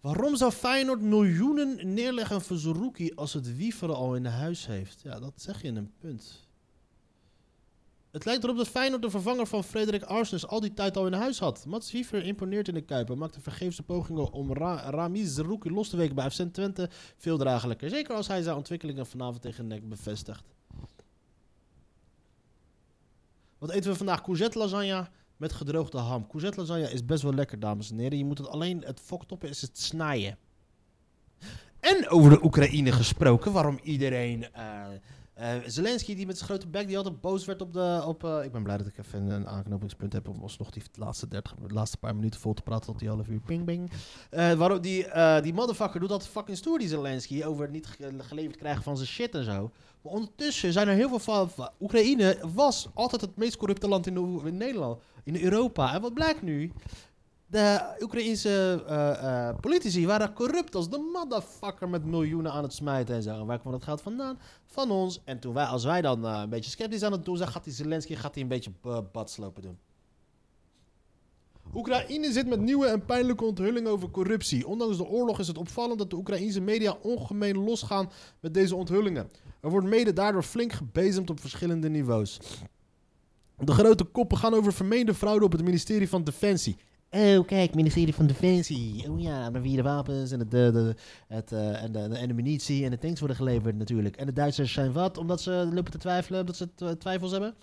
Waarom 0.00 0.36
zou 0.36 0.52
Feyenoord 0.52 1.00
miljoenen 1.00 1.94
neerleggen 1.94 2.42
voor 2.42 2.56
Zerouki 2.56 3.12
als 3.14 3.32
het 3.32 3.56
wieveren 3.56 3.96
al 3.96 4.14
in 4.16 4.24
huis 4.24 4.66
heeft? 4.66 5.00
Ja, 5.02 5.20
dat 5.20 5.32
zeg 5.36 5.62
je 5.62 5.68
in 5.68 5.76
een 5.76 5.92
punt. 5.98 6.46
Het 8.10 8.24
lijkt 8.24 8.44
erop 8.44 8.56
dat 8.56 8.68
Feyenoord 8.68 9.02
de 9.02 9.10
vervanger 9.10 9.46
van 9.46 9.64
Frederik 9.64 10.02
Arsnes 10.02 10.46
al 10.46 10.60
die 10.60 10.74
tijd 10.74 10.96
al 10.96 11.06
in 11.06 11.12
huis 11.12 11.38
had. 11.38 11.66
Mats 11.66 11.92
Wiever 11.92 12.24
imponeert 12.24 12.68
in 12.68 12.74
de 12.74 12.80
Kuip 12.80 13.10
en 13.10 13.18
maakte 13.18 13.40
vergeefse 13.40 13.82
pogingen 13.82 14.32
om 14.32 14.52
Ra 14.52 14.90
Ramiz 14.90 15.34
Zerouki 15.34 15.70
los 15.70 15.88
te 15.88 15.96
weken 15.96 16.14
bij 16.14 16.30
FC 16.30 16.42
Twente 16.52 16.88
veel 17.16 17.38
draaglijker. 17.38 17.90
Zeker 17.90 18.14
als 18.14 18.26
hij 18.26 18.42
zijn 18.42 18.56
ontwikkelingen 18.56 19.06
vanavond 19.06 19.42
tegen 19.42 19.66
NEC 19.66 19.88
bevestigt. 19.88 20.55
Wat 23.58 23.70
eten 23.70 23.90
we 23.90 23.96
vandaag? 23.96 24.22
Courgette 24.22 24.58
lasagne 24.58 25.08
met 25.36 25.52
gedroogde 25.52 25.98
ham. 25.98 26.26
Courgette 26.26 26.60
lasagne 26.60 26.92
is 26.92 27.04
best 27.04 27.22
wel 27.22 27.34
lekker, 27.34 27.58
dames 27.58 27.90
en 27.90 27.98
heren. 27.98 28.18
Je 28.18 28.24
moet 28.24 28.38
het 28.38 28.48
alleen, 28.48 28.82
het 28.84 29.00
foktoppen 29.00 29.48
is 29.48 29.60
het 29.60 29.78
snijden. 29.78 30.38
En 31.80 32.08
over 32.08 32.30
de 32.30 32.44
Oekraïne 32.44 32.92
gesproken, 32.92 33.52
waarom 33.52 33.78
iedereen... 33.82 34.52
eh, 34.52 34.86
eh, 35.36 35.54
Zelensky 35.66 36.14
die 36.14 36.26
met 36.26 36.36
zijn 36.36 36.48
grote 36.48 36.66
bek, 36.66 36.86
die 36.86 36.96
altijd 36.96 37.20
boos 37.20 37.44
werd 37.44 37.62
op 37.62 37.72
de... 37.72 38.02
Op, 38.06 38.24
eh, 38.24 38.44
ik 38.44 38.52
ben 38.52 38.62
blij 38.62 38.76
dat 38.76 38.86
ik 38.86 38.98
even 38.98 39.30
een 39.30 39.48
aanknopingspunt 39.48 40.12
heb 40.12 40.28
om 40.28 40.42
alsnog 40.42 40.70
die 40.70 40.82
laatste, 40.94 41.28
30, 41.28 41.54
de 41.66 41.74
laatste 41.74 41.96
paar 41.96 42.14
minuten 42.16 42.40
vol 42.40 42.54
te 42.54 42.62
praten 42.62 42.86
tot 42.86 42.98
die 42.98 43.08
half 43.08 43.28
uur 43.28 43.40
ping 43.40 43.64
bing. 43.64 43.90
Eh, 44.30 44.52
waarom 44.52 44.80
die, 44.80 45.06
die 45.42 45.54
motherfucker 45.54 46.00
doet 46.00 46.08
dat 46.08 46.26
fucking 46.28 46.56
stoer, 46.56 46.78
die 46.78 46.88
Zelensky, 46.88 47.44
over 47.44 47.62
het 47.62 47.72
niet 47.72 47.86
ge- 47.86 48.14
geleverd 48.18 48.56
krijgen 48.56 48.82
van 48.82 48.96
zijn 48.96 49.08
shit 49.08 49.34
en 49.34 49.44
zo. 49.44 49.70
Maar 50.02 50.12
ondertussen 50.12 50.72
zijn 50.72 50.88
er 50.88 50.94
heel 50.94 51.18
veel 51.18 51.18
van... 51.48 51.68
Oekraïne 51.80 52.38
was 52.54 52.88
altijd 52.94 53.20
het 53.20 53.36
meest 53.36 53.56
corrupte 53.56 53.88
land 53.88 54.06
in 54.06 54.56
Nederland, 54.56 55.00
in 55.24 55.42
Europa. 55.42 55.94
En 55.94 56.00
wat 56.00 56.14
blijkt 56.14 56.42
nu? 56.42 56.72
De 57.48 57.96
Oekraïnse 58.00 58.84
eh, 58.86 59.48
eh, 59.48 59.56
politici 59.60 60.06
waren 60.06 60.32
corrupt 60.32 60.74
als 60.74 60.90
de 60.90 61.10
motherfucker 61.12 61.88
met 61.88 62.04
miljoenen 62.04 62.52
aan 62.52 62.62
het 62.62 62.72
smijten 62.72 63.14
en 63.14 63.22
zo. 63.22 63.30
En 63.30 63.46
waar 63.46 63.58
kwam 63.58 63.72
dat 63.72 63.84
geld 63.84 64.00
vandaan? 64.00 64.38
Van 64.64 64.90
ons. 64.90 65.20
En 65.24 65.38
toen 65.38 65.54
wij, 65.54 65.64
als 65.64 65.84
wij 65.84 66.00
dan 66.00 66.26
eh, 66.26 66.40
een 66.42 66.48
beetje 66.48 66.70
sceptisch 66.70 67.02
aan 67.02 67.12
het 67.12 67.24
doen 67.24 67.36
zijn, 67.36 67.48
gaat 67.48 67.64
die 67.64 67.72
Zelensky 67.72 68.14
gaat 68.14 68.34
hij 68.34 68.42
een 68.42 68.48
beetje 68.48 68.70
badslopen 69.12 69.62
doen. 69.62 69.78
Oekraïne 71.74 72.32
zit 72.32 72.46
met 72.46 72.60
nieuwe 72.60 72.86
en 72.86 73.04
pijnlijke 73.04 73.44
onthullingen 73.44 73.90
over 73.90 74.10
corruptie. 74.10 74.66
Ondanks 74.66 74.96
de 74.96 75.06
oorlog 75.06 75.38
is 75.38 75.48
het 75.48 75.58
opvallend 75.58 75.98
dat 75.98 76.10
de 76.10 76.16
Oekraïnse 76.16 76.60
media 76.60 76.96
ongemeen 77.02 77.64
losgaan 77.64 78.10
met 78.40 78.54
deze 78.54 78.76
onthullingen. 78.76 79.30
Er 79.60 79.70
wordt 79.70 79.86
mede 79.86 80.12
daardoor 80.12 80.42
flink 80.42 80.72
gebezemd 80.72 81.30
op 81.30 81.40
verschillende 81.40 81.88
niveaus. 81.88 82.40
De 83.58 83.72
grote 83.72 84.04
koppen 84.04 84.38
gaan 84.38 84.54
over 84.54 84.72
vermeende 84.72 85.14
fraude 85.14 85.44
op 85.44 85.52
het 85.52 85.64
ministerie 85.64 86.08
van 86.08 86.24
Defensie. 86.24 86.76
Oh, 87.10 87.46
kijk, 87.46 87.74
ministerie 87.74 88.14
van 88.14 88.26
Defensie. 88.26 89.10
Oh 89.10 89.20
ja, 89.20 89.50
maar 89.50 89.62
wie 89.62 89.76
de 89.76 89.82
wapens 89.82 90.30
en, 90.30 90.38
de, 90.38 90.46
de, 90.48 90.94
het, 91.28 91.52
eh, 91.52 91.82
en, 91.82 91.92
de, 91.92 91.98
en 91.98 92.28
de 92.28 92.34
munitie 92.34 92.84
en 92.84 92.90
de 92.90 92.98
tanks 92.98 93.18
worden 93.18 93.36
geleverd 93.36 93.76
natuurlijk. 93.76 94.16
En 94.16 94.26
de 94.26 94.32
Duitsers 94.32 94.72
zijn 94.72 94.92
wat? 94.92 95.18
Omdat 95.18 95.40
ze 95.40 95.68
lopen 95.72 95.92
te 95.92 95.98
twijfelen, 95.98 96.40
omdat 96.40 96.56
ze 96.56 96.74
tw- 96.74 96.92
twijfels 96.98 97.30
hebben? 97.30 97.54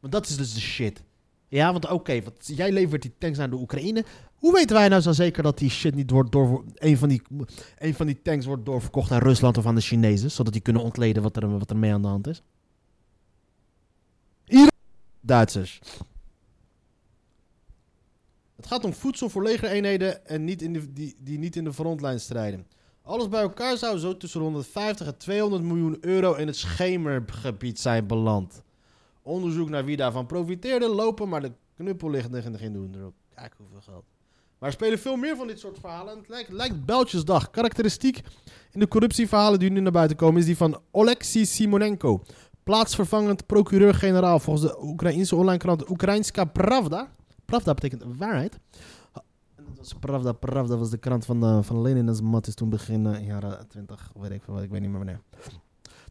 Want 0.00 0.12
dat 0.12 0.26
is 0.26 0.36
dus 0.36 0.54
de 0.54 0.60
shit. 0.60 1.02
Ja, 1.48 1.72
want 1.72 1.90
oké, 1.90 2.22
want 2.22 2.46
jij 2.46 2.72
levert 2.72 3.02
die 3.02 3.14
tanks 3.18 3.38
naar 3.38 3.50
de 3.50 3.56
Oekraïne. 3.56 4.04
Hoe 4.34 4.52
weten 4.52 4.76
wij 4.76 4.88
nou 4.88 5.02
zo 5.02 5.12
zeker 5.12 5.42
dat 5.42 5.58
die 5.58 5.70
shit 5.70 5.94
niet 5.94 6.10
wordt 6.10 6.32
door... 6.32 6.64
Een 6.74 6.98
van 6.98 7.08
die, 7.08 7.22
een 7.78 7.94
van 7.94 8.06
die 8.06 8.22
tanks 8.22 8.46
wordt 8.46 8.66
doorverkocht 8.66 9.10
aan 9.10 9.18
Rusland 9.20 9.58
of 9.58 9.66
aan 9.66 9.74
de 9.74 9.80
Chinezen, 9.80 10.30
zodat 10.30 10.52
die 10.52 10.62
kunnen 10.62 10.82
ontleden 10.82 11.22
wat 11.22 11.36
er, 11.36 11.58
wat 11.58 11.70
er 11.70 11.76
mee 11.76 11.92
aan 11.92 12.02
de 12.02 12.08
hand 12.08 12.26
is? 12.26 12.42
Hier... 14.44 14.70
Duitsers. 15.20 15.80
Het 18.58 18.66
gaat 18.66 18.84
om 18.84 18.92
voedsel 18.92 19.28
voor 19.28 19.42
legereenheden 19.42 20.26
en 20.26 20.44
niet 20.44 20.62
in 20.62 20.90
die, 20.94 21.16
die 21.20 21.38
niet 21.38 21.56
in 21.56 21.64
de 21.64 21.72
frontlijn 21.72 22.20
strijden. 22.20 22.66
Alles 23.02 23.28
bij 23.28 23.40
elkaar 23.40 23.76
zou 23.76 23.98
zo 23.98 24.16
tussen 24.16 24.40
150 24.40 25.06
en 25.06 25.18
200 25.18 25.62
miljoen 25.62 25.96
euro 26.00 26.34
in 26.34 26.46
het 26.46 26.56
schemergebied 26.56 27.80
zijn 27.80 28.06
beland. 28.06 28.62
Onderzoek 29.22 29.68
naar 29.68 29.84
wie 29.84 29.96
daarvan 29.96 30.26
profiteerde 30.26 30.88
lopen, 30.88 31.28
maar 31.28 31.40
de 31.40 31.52
knuppel 31.76 32.10
ligt 32.10 32.34
er 32.34 32.58
geen 32.58 32.72
doen 32.72 32.94
erop. 32.94 33.14
Kijk 33.34 33.54
hoeveel 33.56 33.80
geld. 33.80 34.04
Maar 34.58 34.68
er 34.68 34.74
spelen 34.74 34.98
veel 34.98 35.16
meer 35.16 35.36
van 35.36 35.46
dit 35.46 35.58
soort 35.58 35.78
verhalen. 35.78 36.12
En 36.12 36.18
het 36.18 36.28
lijkt, 36.28 36.52
lijkt 36.52 36.84
Beltjesdag. 36.84 37.50
Karakteristiek 37.50 38.20
in 38.72 38.80
de 38.80 38.88
corruptieverhalen 38.88 39.58
die 39.58 39.70
nu 39.70 39.80
naar 39.80 39.92
buiten 39.92 40.16
komen 40.16 40.40
is 40.40 40.46
die 40.46 40.56
van 40.56 40.80
Oleksiy 40.90 41.44
Simonenko. 41.44 42.22
Plaatsvervangend 42.62 43.46
procureur-generaal 43.46 44.38
volgens 44.38 44.66
de 44.66 44.82
Oekraïnse 44.82 45.36
online 45.36 45.58
krant 45.58 45.90
Oekraïnska 45.90 46.44
Pravda. 46.44 47.16
Pravda 47.48 47.74
betekent 47.74 48.02
waarheid. 48.16 48.58
Dat 49.12 49.76
was 49.76 49.94
Pravda, 50.00 50.32
Pravda 50.32 50.76
was 50.76 50.90
de 50.90 50.98
krant 50.98 51.24
van, 51.24 51.44
eh, 51.44 51.62
van 51.62 51.82
Lenin 51.82 52.08
en 52.08 52.14
zijn 52.14 52.28
mat 52.28 52.46
is 52.46 52.54
toen 52.54 52.68
begin 52.68 53.06
eh, 53.06 53.26
jaren 53.26 53.68
20, 53.68 54.12
weet 54.14 54.30
ik 54.30 54.42
veel 54.42 54.54
wat, 54.54 54.62
ik 54.62 54.70
weet 54.70 54.80
niet 54.80 54.90
meer 54.90 54.98
wanneer. 54.98 55.20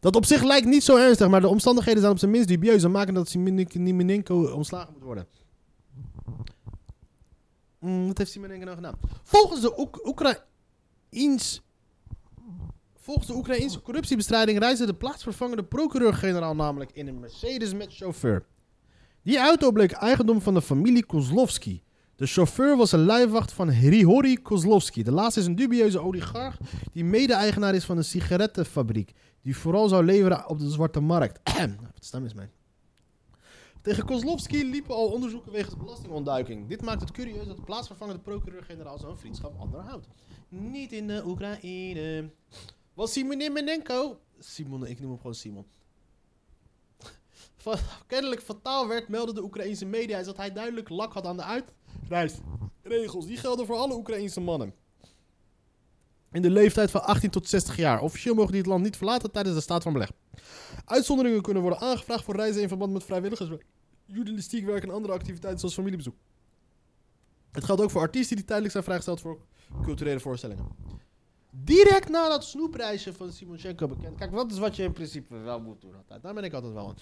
Dat 0.00 0.16
op 0.16 0.24
zich 0.24 0.42
lijkt 0.42 0.66
niet 0.66 0.82
zo 0.82 0.96
ernstig, 0.96 1.28
maar 1.28 1.40
de 1.40 1.48
omstandigheden 1.48 2.00
zijn 2.00 2.12
op 2.12 2.18
zijn 2.18 2.30
minst 2.30 2.48
dubieus 2.48 2.82
en 2.82 2.90
maken 2.90 3.14
dat 3.14 3.28
Simonenko 3.28 4.44
ontslagen 4.44 4.92
moet 4.92 5.02
worden. 5.02 5.26
Mm, 7.78 8.06
wat 8.06 8.18
heeft 8.18 8.30
Simonenko 8.30 8.64
nou 8.64 8.76
gedaan? 8.76 8.94
Volgens 9.22 9.60
de 9.60 9.78
Oek. 9.80 10.00
Volgens 12.94 13.26
de 13.26 13.34
Oekraïnse 13.34 13.82
corruptiebestrijding 13.82 14.58
reisde 14.58 14.86
de 14.86 14.94
plaatsvervangende 14.94 15.64
procureur-generaal 15.64 16.54
namelijk 16.54 16.90
in 16.92 17.06
een 17.06 17.20
Mercedes 17.20 17.74
met 17.74 17.94
chauffeur. 17.94 18.44
Die 19.28 19.38
auto 19.38 19.72
bleek 19.72 19.92
eigendom 19.92 20.40
van 20.40 20.54
de 20.54 20.62
familie 20.62 21.06
Kozlovski. 21.06 21.82
De 22.16 22.26
chauffeur 22.26 22.76
was 22.76 22.92
een 22.92 23.04
lijfwacht 23.04 23.52
van 23.52 23.70
Hrihori 23.70 24.42
Kozlovski. 24.42 25.02
De 25.02 25.12
laatste 25.12 25.40
is 25.40 25.46
een 25.46 25.54
dubieuze 25.54 25.98
oligarch 25.98 26.56
die 26.92 27.04
mede-eigenaar 27.04 27.74
is 27.74 27.84
van 27.84 27.96
een 27.96 28.04
sigarettenfabriek. 28.04 29.12
Die 29.42 29.56
vooral 29.56 29.88
zou 29.88 30.04
leveren 30.04 30.48
op 30.48 30.58
de 30.58 30.70
zwarte 30.70 31.00
markt. 31.00 31.40
Wat 31.94 32.04
stem 32.04 32.24
is 32.24 32.34
mij. 32.34 32.50
Tegen 33.82 34.04
Kozlovski 34.04 34.70
liepen 34.70 34.94
al 34.94 35.06
onderzoeken 35.06 35.52
wegens 35.52 35.76
belastingontduiking. 35.76 36.68
Dit 36.68 36.82
maakt 36.82 37.00
het 37.00 37.10
curieus 37.10 37.46
dat 37.46 37.56
de 37.56 37.62
plaatsvervangende 37.62 38.20
procureur-generaal 38.20 38.98
zo'n 38.98 39.18
vriendschap 39.18 39.60
onderhoudt. 39.60 40.06
Niet 40.48 40.92
in 40.92 41.06
de 41.06 41.22
Oekraïne. 41.26 42.30
Was 42.94 43.12
Simon 43.12 43.52
Menenko... 43.52 44.20
Simon, 44.38 44.86
ik 44.86 45.00
noem 45.00 45.10
hem 45.10 45.18
gewoon 45.18 45.34
Simon. 45.34 45.66
Kennelijk 48.06 48.42
fataal 48.42 48.88
werd, 48.88 49.08
meldde 49.08 49.34
de 49.34 49.42
Oekraïnse 49.42 49.84
media, 49.84 50.18
is 50.18 50.26
dat 50.26 50.36
hij 50.36 50.52
duidelijk 50.52 50.88
lak 50.88 51.12
had 51.12 51.26
aan 51.26 51.36
de 51.36 51.42
uitreisregels. 51.42 53.26
Die 53.26 53.36
gelden 53.36 53.66
voor 53.66 53.76
alle 53.76 53.94
Oekraïnse 53.94 54.40
mannen. 54.40 54.74
In 56.32 56.42
de 56.42 56.50
leeftijd 56.50 56.90
van 56.90 57.04
18 57.04 57.30
tot 57.30 57.48
60 57.48 57.76
jaar. 57.76 58.00
Officieel 58.00 58.34
mogen 58.34 58.50
die 58.50 58.60
het 58.60 58.70
land 58.70 58.84
niet 58.84 58.96
verlaten 58.96 59.30
tijdens 59.30 59.54
de 59.54 59.60
staat 59.62 59.82
van 59.82 59.92
beleg. 59.92 60.10
Uitzonderingen 60.84 61.42
kunnen 61.42 61.62
worden 61.62 61.80
aangevraagd 61.80 62.24
voor 62.24 62.36
reizen 62.36 62.62
in 62.62 62.68
verband 62.68 62.92
met 62.92 63.04
vrijwilligerswerk, 63.04 63.64
journalistiek 64.04 64.64
werk 64.64 64.82
en 64.82 64.90
andere 64.90 65.12
activiteiten 65.12 65.60
zoals 65.60 65.74
familiebezoek. 65.74 66.14
Het 67.52 67.64
geldt 67.64 67.82
ook 67.82 67.90
voor 67.90 68.00
artiesten 68.00 68.36
die 68.36 68.44
tijdelijk 68.44 68.72
zijn 68.72 68.84
vrijgesteld 68.84 69.20
voor 69.20 69.38
culturele 69.82 70.20
voorstellingen. 70.20 70.66
Direct 71.50 72.08
na 72.08 72.28
dat 72.28 72.44
snoepreisje 72.44 73.12
van 73.12 73.32
Simonchenko 73.32 73.86
bekend. 73.88 74.18
Kijk, 74.18 74.30
wat 74.30 74.50
is 74.50 74.58
wat 74.58 74.76
je 74.76 74.82
in 74.82 74.92
principe 74.92 75.36
wel 75.36 75.60
moet 75.60 75.80
doen 75.80 75.96
altijd. 75.96 76.22
Daar 76.22 76.34
ben 76.34 76.44
ik 76.44 76.52
altijd 76.52 76.72
wel 76.72 76.88
aan. 76.88 76.96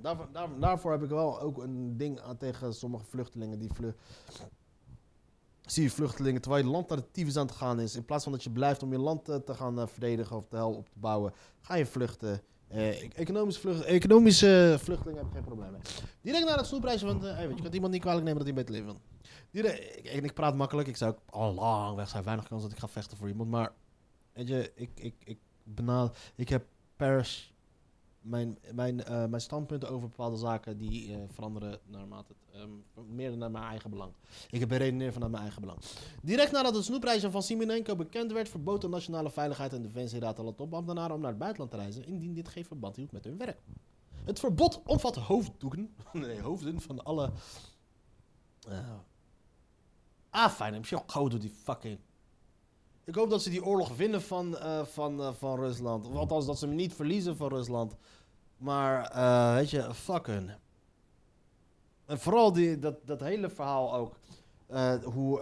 Daarvoor, 0.00 0.28
daar- 0.32 0.58
daarvoor 0.58 0.92
heb 0.92 1.02
ik 1.02 1.08
wel 1.08 1.40
ook 1.40 1.62
een 1.62 1.96
ding 1.96 2.20
aan 2.20 2.36
tegen 2.36 2.74
sommige 2.74 3.04
vluchtelingen 3.04 3.58
die 3.58 3.72
vlu 3.72 3.94
Zie 5.66 5.82
je 5.82 5.90
vluchtelingen 5.90 6.40
terwijl 6.40 6.64
je 6.64 6.70
land 6.70 6.88
naar 6.88 6.98
de 6.98 7.10
tyfus 7.10 7.36
aan 7.36 7.46
het 7.46 7.54
gaan 7.54 7.80
is. 7.80 7.96
In 7.96 8.04
plaats 8.04 8.22
van 8.24 8.32
dat 8.32 8.42
je 8.42 8.50
blijft 8.50 8.82
om 8.82 8.92
je 8.92 8.98
land 8.98 9.28
eh, 9.28 9.36
te 9.36 9.54
gaan 9.54 9.80
eh, 9.80 9.86
verdedigen 9.86 10.36
of 10.36 10.46
te 10.48 10.56
helpen 10.56 10.78
op 10.78 10.88
te 10.88 10.98
bouwen, 10.98 11.32
ga 11.60 11.74
je 11.74 11.86
vluchten. 11.86 12.42
Eh, 12.72 13.18
economische, 13.18 13.60
vlucht, 13.60 13.84
economische 13.84 14.76
vluchtelingen 14.78 15.18
heb 15.18 15.28
ik 15.28 15.32
geen 15.32 15.44
probleem 15.44 15.70
mee. 15.70 15.80
Direct 16.20 16.44
naar 16.44 16.56
het 16.56 16.66
snoepreisje, 16.66 17.06
want 17.06 17.24
eh, 17.24 17.40
je, 17.48 17.54
kunt 17.54 17.74
iemand 17.74 17.92
niet 17.92 18.00
kwalijk 18.00 18.24
nemen 18.24 18.44
dat 18.44 18.54
hij 18.54 18.64
beter 18.64 18.74
leven. 18.74 19.00
Direct, 19.50 19.96
ik, 19.96 20.24
ik 20.24 20.34
praat 20.34 20.54
makkelijk, 20.56 20.88
ik 20.88 20.96
zou 20.96 21.14
al 21.30 21.54
lang 21.54 21.96
weg 21.96 22.08
zijn. 22.08 22.24
Weinig 22.24 22.48
kans 22.48 22.62
dat 22.62 22.72
ik 22.72 22.78
ga 22.78 22.88
vechten 22.88 23.16
voor 23.16 23.28
iemand. 23.28 23.50
Maar 23.50 23.72
weet 24.32 24.48
je, 24.48 24.72
ik, 24.74 24.90
ik, 24.94 25.14
ik, 25.24 25.38
benad, 25.62 26.16
ik 26.34 26.48
heb 26.48 26.66
pers 26.96 27.51
mijn, 28.22 28.58
mijn, 28.72 29.04
eh, 29.04 29.26
mijn 29.26 29.40
standpunten 29.40 29.90
over 29.90 30.08
bepaalde 30.08 30.36
zaken 30.36 30.78
die 30.78 31.14
eh, 31.14 31.18
veranderen 31.28 31.78
naarmate 31.86 32.32
het 32.32 32.60
ehm, 32.60 33.14
meer 33.14 33.36
naar 33.36 33.50
mijn 33.50 33.64
eigen 33.64 33.90
belang. 33.90 34.12
Ik 34.50 34.60
heb 34.60 34.68
beredeneerd 34.68 35.12
vanuit 35.12 35.30
mijn 35.30 35.42
eigen 35.42 35.60
belang. 35.60 35.80
Direct 36.22 36.52
nadat 36.52 36.74
het 36.74 36.84
snoepreisje 36.84 37.30
van 37.30 37.42
Simonenko 37.42 37.96
bekend 37.96 38.32
werd, 38.32 38.48
verbood 38.48 38.80
de 38.80 38.88
Nationale 38.88 39.30
Veiligheid 39.30 39.72
en 39.72 39.82
Defensieraad 39.82 40.38
alle 40.38 40.54
topambtenaren 40.54 41.14
om 41.14 41.20
naar 41.20 41.30
het 41.30 41.38
buitenland 41.38 41.70
te 41.70 41.76
reizen, 41.76 42.06
indien 42.06 42.34
dit 42.34 42.48
geen 42.48 42.64
verband 42.64 42.96
hield 42.96 43.12
met 43.12 43.24
hun 43.24 43.38
werk. 43.38 43.60
Het 44.24 44.38
verbod 44.38 44.82
omvat 44.86 45.16
hoofddoeken, 45.16 45.94
nee, 46.12 46.40
hoofden 46.40 46.80
van 46.80 47.04
alle. 47.04 47.32
eh 48.68 48.90
ah, 50.30 50.50
fijn, 50.50 50.74
heb 50.74 50.84
ook 50.92 51.10
gauw 51.12 51.28
door 51.28 51.40
die 51.40 51.54
fucking. 51.62 51.98
Ik 53.04 53.14
hoop 53.14 53.30
dat 53.30 53.42
ze 53.42 53.50
die 53.50 53.64
oorlog 53.64 53.96
winnen 53.96 54.22
van, 54.22 54.58
eh, 54.58 54.84
van, 54.84 55.20
eh, 55.20 55.32
van 55.32 55.58
Rusland. 55.58 56.06
Of 56.06 56.14
althans, 56.14 56.46
dat 56.46 56.58
ze 56.58 56.66
hem 56.66 56.74
niet 56.74 56.94
verliezen 56.94 57.36
van 57.36 57.48
Rusland. 57.48 57.96
Maar, 58.56 59.10
eh, 59.10 59.54
weet 59.54 59.70
je, 59.70 59.94
fuck 59.94 60.26
hun. 60.26 60.50
En 62.06 62.18
vooral 62.18 62.52
die, 62.52 62.78
dat, 62.78 63.06
dat 63.06 63.20
hele 63.20 63.50
verhaal 63.50 63.94
ook. 63.94 64.20
hoe, 65.04 65.40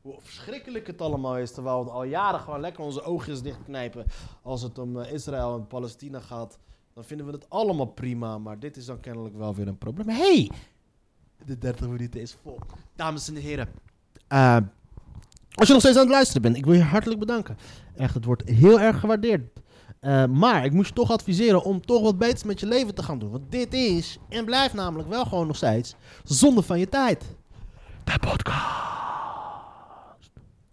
hoe 0.00 0.14
verschrikkelijk 0.18 0.86
het 0.86 1.00
allemaal 1.00 1.38
is. 1.38 1.52
Terwijl 1.52 1.84
we 1.84 1.90
al 1.90 2.04
jaren 2.04 2.40
gewoon 2.40 2.60
lekker 2.60 2.84
onze 2.84 3.02
oogjes 3.02 3.42
dichtknijpen. 3.42 4.06
Als 4.42 4.62
het 4.62 4.78
om 4.78 5.00
Israël 5.00 5.54
en 5.54 5.66
Palestina 5.66 6.20
gaat. 6.20 6.58
Dan 6.92 7.04
vinden 7.04 7.26
we 7.26 7.32
het 7.32 7.50
allemaal 7.50 7.86
prima. 7.86 8.38
Maar 8.38 8.58
dit 8.58 8.76
is 8.76 8.84
dan 8.84 9.00
kennelijk 9.00 9.36
wel 9.36 9.54
weer 9.54 9.68
een 9.68 9.78
probleem. 9.78 10.08
hey, 10.08 10.50
de 11.44 11.58
30 11.58 11.88
minuten 11.88 12.20
is 12.20 12.36
vol. 12.42 12.58
Dames 12.96 13.28
en 13.28 13.36
heren. 13.36 13.68
Als 15.54 15.66
je 15.66 15.72
nog 15.72 15.82
steeds 15.82 15.96
aan 15.96 16.02
het 16.02 16.12
luisteren 16.12 16.42
bent, 16.42 16.56
ik 16.56 16.64
wil 16.64 16.74
je 16.74 16.82
hartelijk 16.82 17.20
bedanken. 17.20 17.56
Echt, 17.96 18.14
het 18.14 18.24
wordt 18.24 18.48
heel 18.48 18.80
erg 18.80 19.00
gewaardeerd. 19.00 19.42
Eh, 20.00 20.24
maar 20.24 20.64
ik 20.64 20.72
moet 20.72 20.86
je 20.86 20.92
toch 20.92 21.10
adviseren 21.10 21.62
om 21.62 21.86
toch 21.86 22.02
wat 22.02 22.18
beters 22.18 22.44
met 22.44 22.60
je 22.60 22.66
leven 22.66 22.94
te 22.94 23.02
gaan 23.02 23.18
doen. 23.18 23.30
Want 23.30 23.50
dit 23.52 23.74
is 23.74 24.18
en 24.28 24.44
blijft 24.44 24.74
namelijk 24.74 25.08
wel 25.08 25.24
gewoon 25.24 25.46
nog 25.46 25.56
steeds 25.56 25.94
zonde 26.24 26.62
van 26.62 26.78
je 26.78 26.88
tijd. 26.88 27.24
De 28.04 28.18
podcast. 28.18 29.01